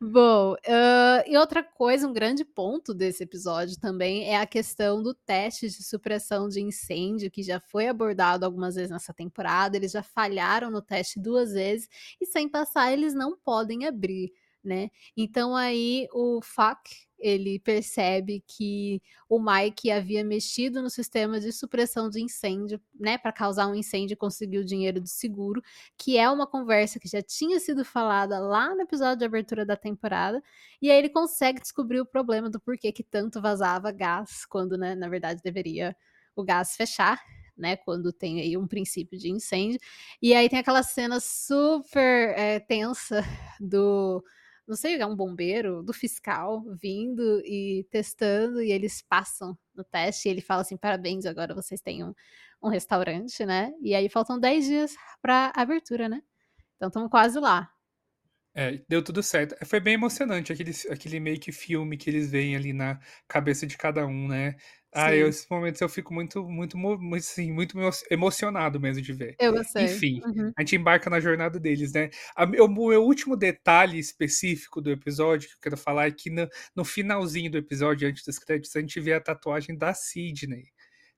Bom, 0.00 0.54
uh, 0.54 1.22
e 1.26 1.36
outra 1.36 1.62
coisa, 1.62 2.06
um 2.08 2.12
grande 2.12 2.44
ponto 2.44 2.94
desse 2.94 3.22
episódio 3.22 3.78
também 3.78 4.28
é 4.28 4.38
a 4.38 4.46
questão 4.46 5.02
do 5.02 5.14
teste 5.14 5.68
de 5.68 5.82
supressão 5.84 6.48
de 6.48 6.60
incêndio, 6.60 7.30
que 7.30 7.42
já 7.42 7.60
foi 7.60 7.88
abordado 7.88 8.44
algumas 8.44 8.74
vezes 8.74 8.90
nessa 8.90 9.12
temporada. 9.14 9.76
Eles 9.76 9.92
já 9.92 10.02
falharam 10.02 10.70
no 10.70 10.82
teste 10.82 11.20
duas 11.20 11.52
vezes 11.52 11.88
e 12.20 12.26
sem 12.26 12.48
passar 12.48 12.92
eles 12.92 13.14
não 13.14 13.36
podem 13.36 13.86
abrir 13.86 14.32
né? 14.62 14.90
Então 15.16 15.56
aí 15.56 16.06
o 16.12 16.40
Fuck 16.42 17.08
ele 17.20 17.58
percebe 17.58 18.42
que 18.46 19.00
o 19.28 19.38
Mike 19.38 19.90
havia 19.90 20.24
mexido 20.24 20.82
no 20.82 20.90
sistema 20.90 21.38
de 21.38 21.52
supressão 21.52 22.08
de 22.08 22.20
incêndio, 22.20 22.80
né, 22.98 23.18
para 23.18 23.32
causar 23.32 23.66
um 23.66 23.74
incêndio 23.74 24.14
e 24.14 24.16
conseguir 24.16 24.58
o 24.58 24.64
dinheiro 24.64 25.00
do 25.00 25.08
seguro, 25.08 25.62
que 25.96 26.16
é 26.16 26.28
uma 26.30 26.46
conversa 26.46 26.98
que 26.98 27.08
já 27.08 27.22
tinha 27.22 27.60
sido 27.60 27.84
falada 27.84 28.38
lá 28.38 28.74
no 28.74 28.80
episódio 28.80 29.18
de 29.18 29.24
abertura 29.24 29.64
da 29.64 29.76
temporada, 29.76 30.42
e 30.80 30.90
aí 30.90 30.98
ele 30.98 31.10
consegue 31.10 31.60
descobrir 31.60 32.00
o 32.00 32.06
problema 32.06 32.48
do 32.48 32.58
porquê 32.58 32.90
que 32.90 33.04
tanto 33.04 33.40
vazava 33.40 33.92
gás 33.92 34.44
quando, 34.46 34.76
né, 34.78 34.94
na 34.94 35.08
verdade 35.08 35.40
deveria 35.44 35.94
o 36.34 36.42
gás 36.42 36.74
fechar. 36.76 37.20
Né, 37.58 37.76
quando 37.76 38.10
tem 38.10 38.40
aí 38.40 38.56
um 38.56 38.66
princípio 38.66 39.18
de 39.18 39.30
incêndio. 39.30 39.78
E 40.22 40.32
aí 40.32 40.48
tem 40.48 40.58
aquela 40.58 40.82
cena 40.82 41.20
super 41.20 42.32
é, 42.34 42.58
tensa 42.58 43.22
do, 43.60 44.24
não 44.70 44.76
sei, 44.76 45.00
é 45.00 45.06
um 45.06 45.16
bombeiro, 45.16 45.82
do 45.82 45.92
fiscal 45.92 46.62
vindo 46.80 47.42
e 47.44 47.84
testando, 47.90 48.62
e 48.62 48.70
eles 48.70 49.02
passam 49.02 49.58
no 49.74 49.82
teste, 49.82 50.28
e 50.28 50.30
ele 50.30 50.40
fala 50.40 50.62
assim: 50.62 50.76
parabéns, 50.76 51.26
agora 51.26 51.52
vocês 51.54 51.80
têm 51.80 52.04
um, 52.04 52.14
um 52.62 52.68
restaurante, 52.68 53.44
né? 53.44 53.72
E 53.82 53.94
aí 53.96 54.08
faltam 54.08 54.38
10 54.38 54.64
dias 54.64 54.94
para 55.20 55.52
abertura, 55.56 56.08
né? 56.08 56.22
Então 56.76 56.88
estamos 56.88 57.10
quase 57.10 57.40
lá. 57.40 57.68
É, 58.54 58.80
deu 58.88 59.02
tudo 59.02 59.22
certo. 59.22 59.54
Foi 59.64 59.78
bem 59.78 59.94
emocionante 59.94 60.52
aquele, 60.52 60.72
aquele 60.90 61.20
meio 61.20 61.38
que 61.38 61.52
filme 61.52 61.96
que 61.96 62.10
eles 62.10 62.30
veem 62.30 62.56
ali 62.56 62.72
na 62.72 62.98
cabeça 63.28 63.66
de 63.66 63.76
cada 63.76 64.06
um, 64.06 64.26
né? 64.26 64.56
Ah, 64.92 65.14
eu, 65.14 65.28
esses 65.28 65.46
momentos 65.48 65.80
eu 65.80 65.88
fico 65.88 66.12
muito, 66.12 66.42
muito, 66.42 66.76
muito, 66.76 67.14
assim, 67.14 67.52
muito 67.52 67.76
emocionado 68.10 68.80
mesmo 68.80 69.00
de 69.00 69.12
ver. 69.12 69.36
Eu 69.38 69.52
gostei. 69.52 69.84
Enfim, 69.84 70.20
uhum. 70.24 70.50
a 70.56 70.62
gente 70.62 70.74
embarca 70.74 71.08
na 71.08 71.20
jornada 71.20 71.60
deles, 71.60 71.92
né? 71.92 72.10
A, 72.34 72.44
o 72.44 72.68
meu 72.68 73.04
último 73.04 73.36
detalhe 73.36 74.00
específico 74.00 74.80
do 74.80 74.90
episódio 74.90 75.48
que 75.48 75.54
eu 75.54 75.60
quero 75.62 75.76
falar 75.76 76.08
é 76.08 76.10
que 76.10 76.28
no, 76.28 76.48
no 76.74 76.84
finalzinho 76.84 77.52
do 77.52 77.58
episódio, 77.58 78.08
antes 78.08 78.24
dos 78.24 78.38
créditos, 78.38 78.74
a 78.74 78.80
gente 78.80 78.98
vê 78.98 79.12
a 79.12 79.20
tatuagem 79.20 79.78
da 79.78 79.94
Sidney. 79.94 80.64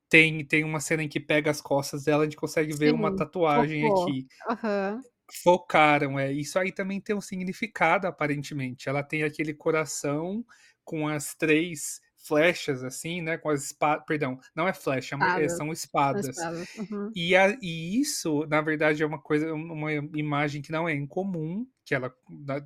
Tem, 0.06 0.44
tem 0.44 0.64
uma 0.64 0.78
cena 0.78 1.02
em 1.02 1.08
que 1.08 1.18
pega 1.18 1.50
as 1.50 1.62
costas 1.62 2.04
dela, 2.04 2.24
a 2.24 2.26
gente 2.26 2.36
consegue 2.36 2.76
ver 2.76 2.90
Sim, 2.90 2.94
uma 2.94 3.16
tatuagem 3.16 3.88
focou. 3.88 4.02
aqui. 4.02 4.26
Uhum. 4.50 5.02
Focaram, 5.42 6.18
é. 6.18 6.32
Isso 6.32 6.58
aí 6.58 6.72
também 6.72 7.00
tem 7.00 7.16
um 7.16 7.20
significado, 7.20 8.06
aparentemente. 8.06 8.88
Ela 8.88 9.02
tem 9.02 9.22
aquele 9.22 9.54
coração 9.54 10.44
com 10.84 11.08
as 11.08 11.34
três 11.34 12.00
flechas, 12.26 12.84
assim, 12.84 13.20
né? 13.20 13.36
Com 13.36 13.50
as 13.50 13.64
espadas. 13.64 14.04
Perdão, 14.06 14.38
não 14.54 14.68
é 14.68 14.72
flecha, 14.72 15.16
é 15.40 15.48
são 15.48 15.72
espadas. 15.72 16.28
espadas. 16.28 16.68
Uhum. 16.76 17.10
E, 17.14 17.34
a, 17.36 17.56
e 17.60 18.00
isso, 18.00 18.46
na 18.46 18.60
verdade, 18.60 19.02
é 19.02 19.06
uma 19.06 19.20
coisa, 19.20 19.52
uma 19.52 19.92
imagem 19.92 20.62
que 20.62 20.72
não 20.72 20.88
é 20.88 20.94
incomum 20.94 21.66
que 21.92 21.96
ela 21.96 22.14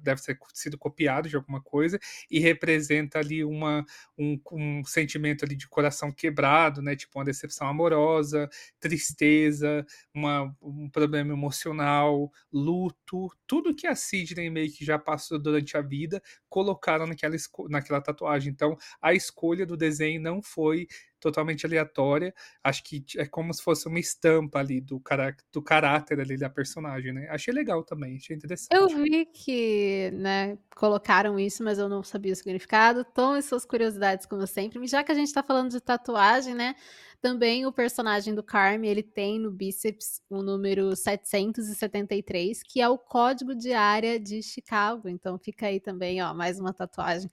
deve 0.03 0.23
ter 0.23 0.39
sido 0.55 0.79
copiado 0.79 1.29
de 1.29 1.35
alguma 1.35 1.61
coisa 1.61 1.99
e 2.31 2.39
representa 2.39 3.19
ali 3.19 3.45
uma, 3.45 3.85
um, 4.17 4.41
um, 4.53 4.85
sentimento 4.85 5.45
ali 5.45 5.57
de 5.57 5.69
coração 5.69 6.13
quebrado, 6.13 6.81
né? 6.81 6.95
Tipo 6.95 7.19
uma 7.19 7.25
decepção 7.25 7.67
amorosa, 7.67 8.49
tristeza, 8.79 9.85
uma, 10.15 10.55
um 10.63 10.89
problema 10.89 11.33
emocional, 11.33 12.31
luto, 12.53 13.29
tudo 13.49 13.75
que 13.75 13.89
a 13.89 13.97
Sidney 13.97 14.49
meio 14.49 14.71
que 14.71 14.85
já 14.85 14.97
passou 14.97 15.41
durante 15.41 15.77
a 15.77 15.81
vida 15.81 16.23
colocaram 16.49 17.05
naquela, 17.05 17.35
naquela 17.69 18.01
tatuagem. 18.01 18.53
Então, 18.53 18.77
a 19.03 19.13
escolha 19.13 19.67
do 19.67 19.77
desenho 19.77 20.21
não 20.21 20.41
foi 20.41 20.87
totalmente 21.21 21.67
aleatória. 21.67 22.35
Acho 22.63 22.83
que 22.85 23.05
é 23.17 23.27
como 23.27 23.53
se 23.53 23.63
fosse 23.63 23.89
uma 23.89 23.99
estampa 23.99 24.59
ali 24.59 24.81
do, 24.81 25.01
cará 25.01 25.35
do 25.53 25.63
caráter 25.63 26.21
ali 26.21 26.37
da 26.37 26.51
personagem, 26.51 27.13
né? 27.13 27.29
Achei 27.31 27.53
legal 27.53 27.83
também, 27.83 28.17
achei 28.17 28.37
interessante. 28.37 28.75
Eu 28.75 28.89
vi 28.89 29.27
que, 29.27 30.11
né, 30.15 30.59
colocaram 30.75 31.39
isso, 31.39 31.63
mas 31.63 31.79
eu 31.79 31.89
não 31.89 32.03
sabia 32.03 32.33
o 32.33 32.37
significado. 32.37 33.05
Tome 33.05 33.43
suas 33.43 33.65
curiosidades, 33.65 34.27
como 34.27 34.47
sempre. 34.47 34.85
Já 34.87 35.03
que 35.03 35.13
a 35.13 35.15
gente 35.15 35.33
tá 35.33 35.43
falando 35.43 35.71
de 35.71 35.81
tatuagem, 35.81 36.55
né? 36.55 36.75
Também 37.21 37.67
o 37.67 37.73
personagem 37.73 38.35
do 38.35 38.43
Carme, 38.43 38.87
ele 38.87 39.03
tem 39.03 39.39
no 39.39 39.51
bíceps 39.51 40.21
o 40.29 40.43
número 40.43 40.95
773, 40.95 42.63
que 42.63 42.81
é 42.81 42.89
o 42.89 42.99
código 42.99 43.55
de 43.55 43.73
área 43.73 44.21
de 44.21 44.43
Chicago. 44.43 45.09
Então 45.09 45.39
fica 45.39 45.67
aí 45.67 45.81
também, 45.81 46.23
ó, 46.23 46.35
mais 46.35 46.61
uma 46.61 46.73
tatuagem 46.73 47.31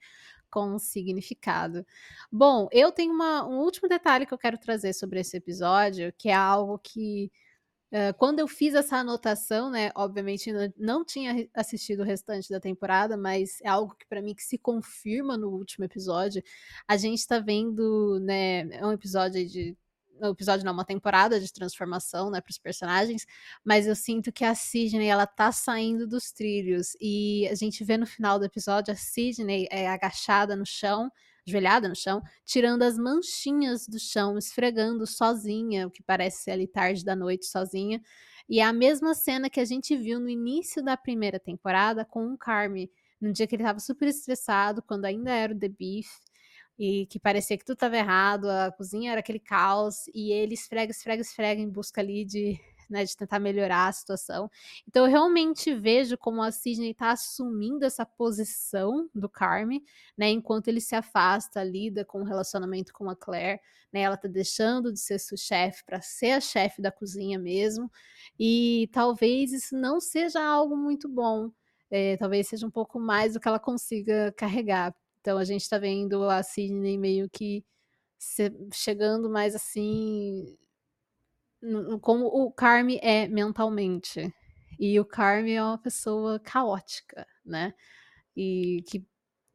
com 0.54 0.78
significado. 0.78 1.84
Bom, 2.30 2.68
eu 2.70 2.92
tenho 2.92 3.12
uma, 3.12 3.44
um 3.44 3.58
último 3.58 3.88
detalhe 3.88 4.24
que 4.24 4.32
eu 4.32 4.38
quero 4.38 4.56
trazer 4.56 4.92
sobre 4.92 5.18
esse 5.18 5.36
episódio, 5.36 6.14
que 6.16 6.28
é 6.28 6.34
algo 6.34 6.78
que 6.78 7.32
Uh, 7.92 8.12
quando 8.18 8.40
eu 8.40 8.48
fiz 8.48 8.74
essa 8.74 8.96
anotação, 8.96 9.70
né, 9.70 9.92
obviamente 9.94 10.52
não, 10.52 10.72
não 10.76 11.04
tinha 11.04 11.48
assistido 11.54 12.00
o 12.00 12.04
restante 12.04 12.50
da 12.50 12.58
temporada, 12.58 13.16
mas 13.16 13.60
é 13.62 13.68
algo 13.68 13.94
que 13.94 14.04
para 14.08 14.20
mim 14.20 14.34
que 14.34 14.42
se 14.42 14.58
confirma 14.58 15.36
no 15.36 15.50
último 15.50 15.84
episódio. 15.84 16.42
A 16.88 16.96
gente 16.96 17.20
está 17.20 17.38
vendo, 17.38 18.18
né, 18.18 18.62
é 18.70 18.84
um 18.84 18.90
episódio 18.90 19.46
de 19.48 19.76
um 20.20 20.30
episódio 20.30 20.64
não, 20.64 20.72
uma 20.72 20.84
temporada 20.84 21.40
de 21.40 21.52
transformação, 21.52 22.30
né, 22.30 22.40
os 22.48 22.58
personagens, 22.58 23.26
mas 23.64 23.86
eu 23.86 23.96
sinto 23.96 24.32
que 24.32 24.44
a 24.44 24.54
Sidney 24.54 25.08
ela 25.08 25.26
tá 25.26 25.50
saindo 25.52 26.06
dos 26.06 26.32
trilhos 26.32 26.96
e 27.00 27.48
a 27.50 27.54
gente 27.54 27.82
vê 27.84 27.96
no 27.96 28.06
final 28.06 28.38
do 28.38 28.44
episódio 28.44 28.92
a 28.92 28.96
Sidney 28.96 29.66
é 29.70 29.88
agachada 29.88 30.54
no 30.56 30.66
chão, 30.66 31.10
ajoelhada 31.46 31.88
no 31.88 31.96
chão, 31.96 32.22
tirando 32.44 32.82
as 32.82 32.96
manchinhas 32.96 33.86
do 33.86 33.98
chão, 33.98 34.38
esfregando 34.38 35.06
sozinha, 35.06 35.86
o 35.86 35.90
que 35.90 36.02
parece 36.02 36.42
ser 36.44 36.52
ali 36.52 36.66
tarde 36.66 37.04
da 37.04 37.14
noite 37.14 37.46
sozinha. 37.46 38.00
E 38.48 38.60
é 38.60 38.64
a 38.64 38.72
mesma 38.72 39.14
cena 39.14 39.48
que 39.50 39.60
a 39.60 39.64
gente 39.64 39.96
viu 39.96 40.20
no 40.20 40.28
início 40.28 40.82
da 40.82 40.96
primeira 40.96 41.38
temporada 41.38 42.04
com 42.04 42.32
o 42.32 42.38
Carme, 42.38 42.90
no 43.20 43.32
dia 43.32 43.46
que 43.46 43.54
ele 43.54 43.62
estava 43.62 43.80
super 43.80 44.08
estressado, 44.08 44.82
quando 44.82 45.04
ainda 45.04 45.30
era 45.30 45.54
o 45.54 45.58
The 45.58 45.68
Beef, 45.68 46.08
e 46.78 47.06
que 47.06 47.18
parecia 47.18 47.56
que 47.56 47.64
tudo 47.64 47.76
estava 47.76 47.96
errado, 47.96 48.48
a 48.48 48.72
cozinha 48.72 49.12
era 49.12 49.20
aquele 49.20 49.38
caos, 49.38 50.06
e 50.14 50.32
ele 50.32 50.54
esfrega, 50.54 50.90
esfrega, 50.90 51.22
esfrega 51.22 51.60
em 51.60 51.68
busca 51.68 52.00
ali 52.00 52.24
de 52.24 52.60
né, 52.88 53.04
de 53.04 53.16
tentar 53.16 53.38
melhorar 53.38 53.88
a 53.88 53.92
situação. 53.92 54.50
Então 54.86 55.04
eu 55.04 55.10
realmente 55.10 55.74
vejo 55.74 56.16
como 56.16 56.42
a 56.42 56.50
Sidney 56.50 56.90
está 56.90 57.10
assumindo 57.10 57.84
essa 57.84 58.04
posição 58.04 59.08
do 59.14 59.28
Carme, 59.28 59.82
né, 60.16 60.30
enquanto 60.30 60.68
ele 60.68 60.80
se 60.80 60.94
afasta, 60.94 61.62
lida 61.62 62.04
com 62.04 62.22
o 62.22 62.24
relacionamento 62.24 62.92
com 62.92 63.08
a 63.08 63.16
Claire, 63.16 63.60
né, 63.92 64.00
ela 64.00 64.14
está 64.14 64.28
deixando 64.28 64.92
de 64.92 65.00
ser 65.00 65.18
sua 65.18 65.36
chefe 65.36 65.84
para 65.84 66.00
ser 66.00 66.32
a 66.32 66.40
chefe 66.40 66.82
da 66.82 66.90
cozinha 66.90 67.38
mesmo, 67.38 67.90
e 68.38 68.88
talvez 68.92 69.52
isso 69.52 69.76
não 69.76 70.00
seja 70.00 70.42
algo 70.42 70.76
muito 70.76 71.08
bom, 71.08 71.50
é, 71.90 72.16
talvez 72.16 72.48
seja 72.48 72.66
um 72.66 72.70
pouco 72.70 72.98
mais 72.98 73.34
do 73.34 73.40
que 73.40 73.46
ela 73.46 73.58
consiga 73.60 74.32
carregar. 74.36 74.94
Então 75.24 75.38
a 75.38 75.44
gente 75.44 75.62
está 75.62 75.78
vendo 75.78 76.28
a 76.28 76.42
Sidney 76.42 76.98
meio 76.98 77.30
que 77.30 77.64
chegando 78.74 79.30
mais 79.30 79.54
assim 79.54 80.54
como 82.02 82.26
o 82.26 82.52
Carme 82.52 82.98
é 83.02 83.26
mentalmente. 83.26 84.30
E 84.78 85.00
o 85.00 85.04
Carme 85.06 85.52
é 85.52 85.62
uma 85.62 85.78
pessoa 85.78 86.38
caótica, 86.38 87.26
né? 87.42 87.72
E 88.36 88.84
que 88.86 89.06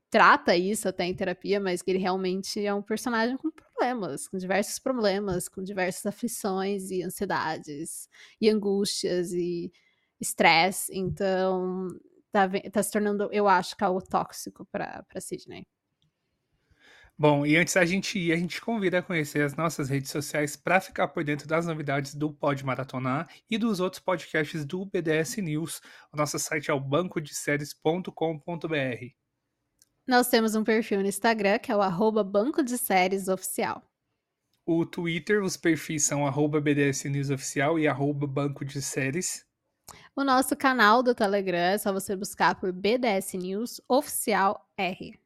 trata 0.10 0.56
isso 0.56 0.90
até 0.90 1.06
em 1.06 1.14
terapia, 1.16 1.60
mas 1.60 1.84
que 1.84 1.92
ele 1.92 2.00
realmente 2.00 2.66
é 2.66 2.74
um 2.74 2.82
personagem 2.82 3.38
com 3.38 3.52
problemas, 3.52 4.28
com 4.28 4.40
diversos 4.40 4.80
problemas, 4.80 5.48
com 5.48 5.64
diversas 5.64 6.08
aflições 6.08 6.90
e 6.90 7.04
ansiedades 7.04 8.10
e 8.42 8.50
angústias 8.50 9.34
e 9.34 9.72
estresse. 10.20 10.98
Então, 10.98 11.88
tá, 12.32 12.48
tá 12.72 12.84
se 12.84 12.92
tornando, 12.92 13.30
eu 13.32 13.48
acho, 13.48 13.76
algo 13.82 14.02
tóxico 14.02 14.66
para 14.72 15.04
Sidney. 15.20 15.66
Bom, 17.22 17.46
e 17.46 17.58
antes 17.58 17.74
da 17.74 17.86
gente 17.86 18.18
ir, 18.18 18.32
a 18.32 18.38
gente 18.38 18.62
convida 18.62 19.00
a 19.00 19.04
conhecer 19.04 19.42
as 19.42 19.54
nossas 19.54 19.90
redes 19.90 20.10
sociais 20.10 20.56
para 20.56 20.80
ficar 20.80 21.10
por 21.10 21.22
dentro 21.22 21.50
das 21.50 21.68
novidades 21.68 22.16
do 22.16 22.32
Pod 22.32 22.66
Maratonar 22.66 23.28
e 23.50 23.58
dos 23.58 23.82
outros 23.82 24.02
podcasts 24.02 24.64
do 24.64 24.86
BDS 24.86 25.42
News. 25.42 25.82
O 26.14 26.18
nosso 26.18 26.40
site 26.40 26.72
é 26.72 26.74
o 26.74 26.80
bancodeséries.com.br. 26.80 29.06
Nós 30.08 30.30
temos 30.30 30.56
um 30.56 30.64
perfil 30.64 31.02
no 31.02 31.08
Instagram, 31.08 31.60
que 31.60 31.70
é 31.70 31.76
o 31.76 31.82
arroba 31.82 32.24
Banco 32.24 32.64
de 32.64 32.78
Séries 32.78 33.28
Oficial. 33.28 33.84
O 34.66 34.86
Twitter, 34.86 35.44
os 35.44 35.58
perfis 35.58 36.04
são 36.04 36.26
arroba 36.26 36.62
BDS 36.62 37.04
News 37.04 37.32
Oficial 37.32 37.78
e 37.78 37.86
arroba 37.86 38.26
Banco 38.26 38.64
de 38.64 38.82
Séries. 38.82 39.46
O 40.16 40.24
nosso 40.24 40.56
canal 40.56 41.02
do 41.02 41.16
Telegram 41.16 41.58
é 41.58 41.78
só 41.78 41.94
você 41.94 42.16
buscar 42.16 42.56
por 42.56 42.72
BDS 42.72 43.34
News 43.34 43.82
Oficial 43.88 44.68
R. 44.78 45.20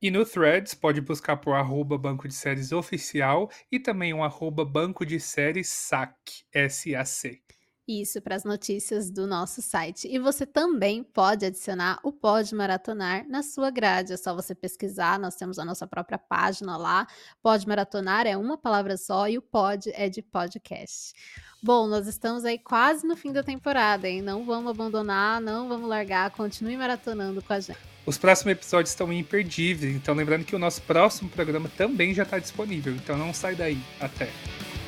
E 0.00 0.10
no 0.10 0.24
Threads, 0.24 0.74
pode 0.74 1.00
buscar 1.00 1.38
por 1.38 1.54
arroba 1.54 1.98
Banco 1.98 2.28
de 2.28 2.34
Séries 2.34 2.70
Oficial 2.70 3.50
e 3.70 3.80
também 3.80 4.14
um 4.14 4.22
arroba 4.22 4.64
Banco 4.64 5.04
de 5.04 5.18
Séries 5.18 5.68
SAC, 5.68 6.44
S-A-C. 6.52 7.42
Isso, 7.88 8.20
para 8.20 8.36
as 8.36 8.44
notícias 8.44 9.10
do 9.10 9.26
nosso 9.26 9.62
site. 9.62 10.06
E 10.06 10.18
você 10.18 10.44
também 10.44 11.02
pode 11.02 11.46
adicionar 11.46 11.98
o 12.02 12.12
Pod 12.12 12.54
Maratonar 12.54 13.26
na 13.26 13.42
sua 13.42 13.70
grade. 13.70 14.12
É 14.12 14.16
só 14.18 14.34
você 14.34 14.54
pesquisar, 14.54 15.18
nós 15.18 15.36
temos 15.36 15.58
a 15.58 15.64
nossa 15.64 15.86
própria 15.86 16.18
página 16.18 16.76
lá. 16.76 17.06
Pod 17.42 17.66
Maratonar 17.66 18.26
é 18.26 18.36
uma 18.36 18.58
palavra 18.58 18.98
só 18.98 19.26
e 19.26 19.38
o 19.38 19.42
pod 19.42 19.90
é 19.94 20.06
de 20.06 20.20
podcast. 20.20 21.14
Bom, 21.62 21.86
nós 21.86 22.06
estamos 22.06 22.44
aí 22.44 22.58
quase 22.58 23.06
no 23.06 23.16
fim 23.16 23.32
da 23.32 23.42
temporada, 23.42 24.06
hein? 24.06 24.20
Não 24.20 24.44
vamos 24.44 24.70
abandonar, 24.70 25.40
não 25.40 25.66
vamos 25.66 25.88
largar, 25.88 26.30
continue 26.32 26.76
maratonando 26.76 27.40
com 27.40 27.54
a 27.54 27.60
gente. 27.60 27.78
Os 28.04 28.18
próximos 28.18 28.52
episódios 28.52 28.90
estão 28.90 29.10
imperdíveis, 29.10 29.94
então 29.94 30.14
lembrando 30.14 30.44
que 30.44 30.54
o 30.54 30.58
nosso 30.58 30.82
próximo 30.82 31.30
programa 31.30 31.70
também 31.74 32.12
já 32.12 32.24
está 32.24 32.38
disponível, 32.38 32.94
então 32.94 33.16
não 33.16 33.32
sai 33.32 33.54
daí. 33.54 33.78
Até. 33.98 34.28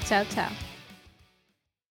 Tchau, 0.07 0.25
tchau. 0.27 0.70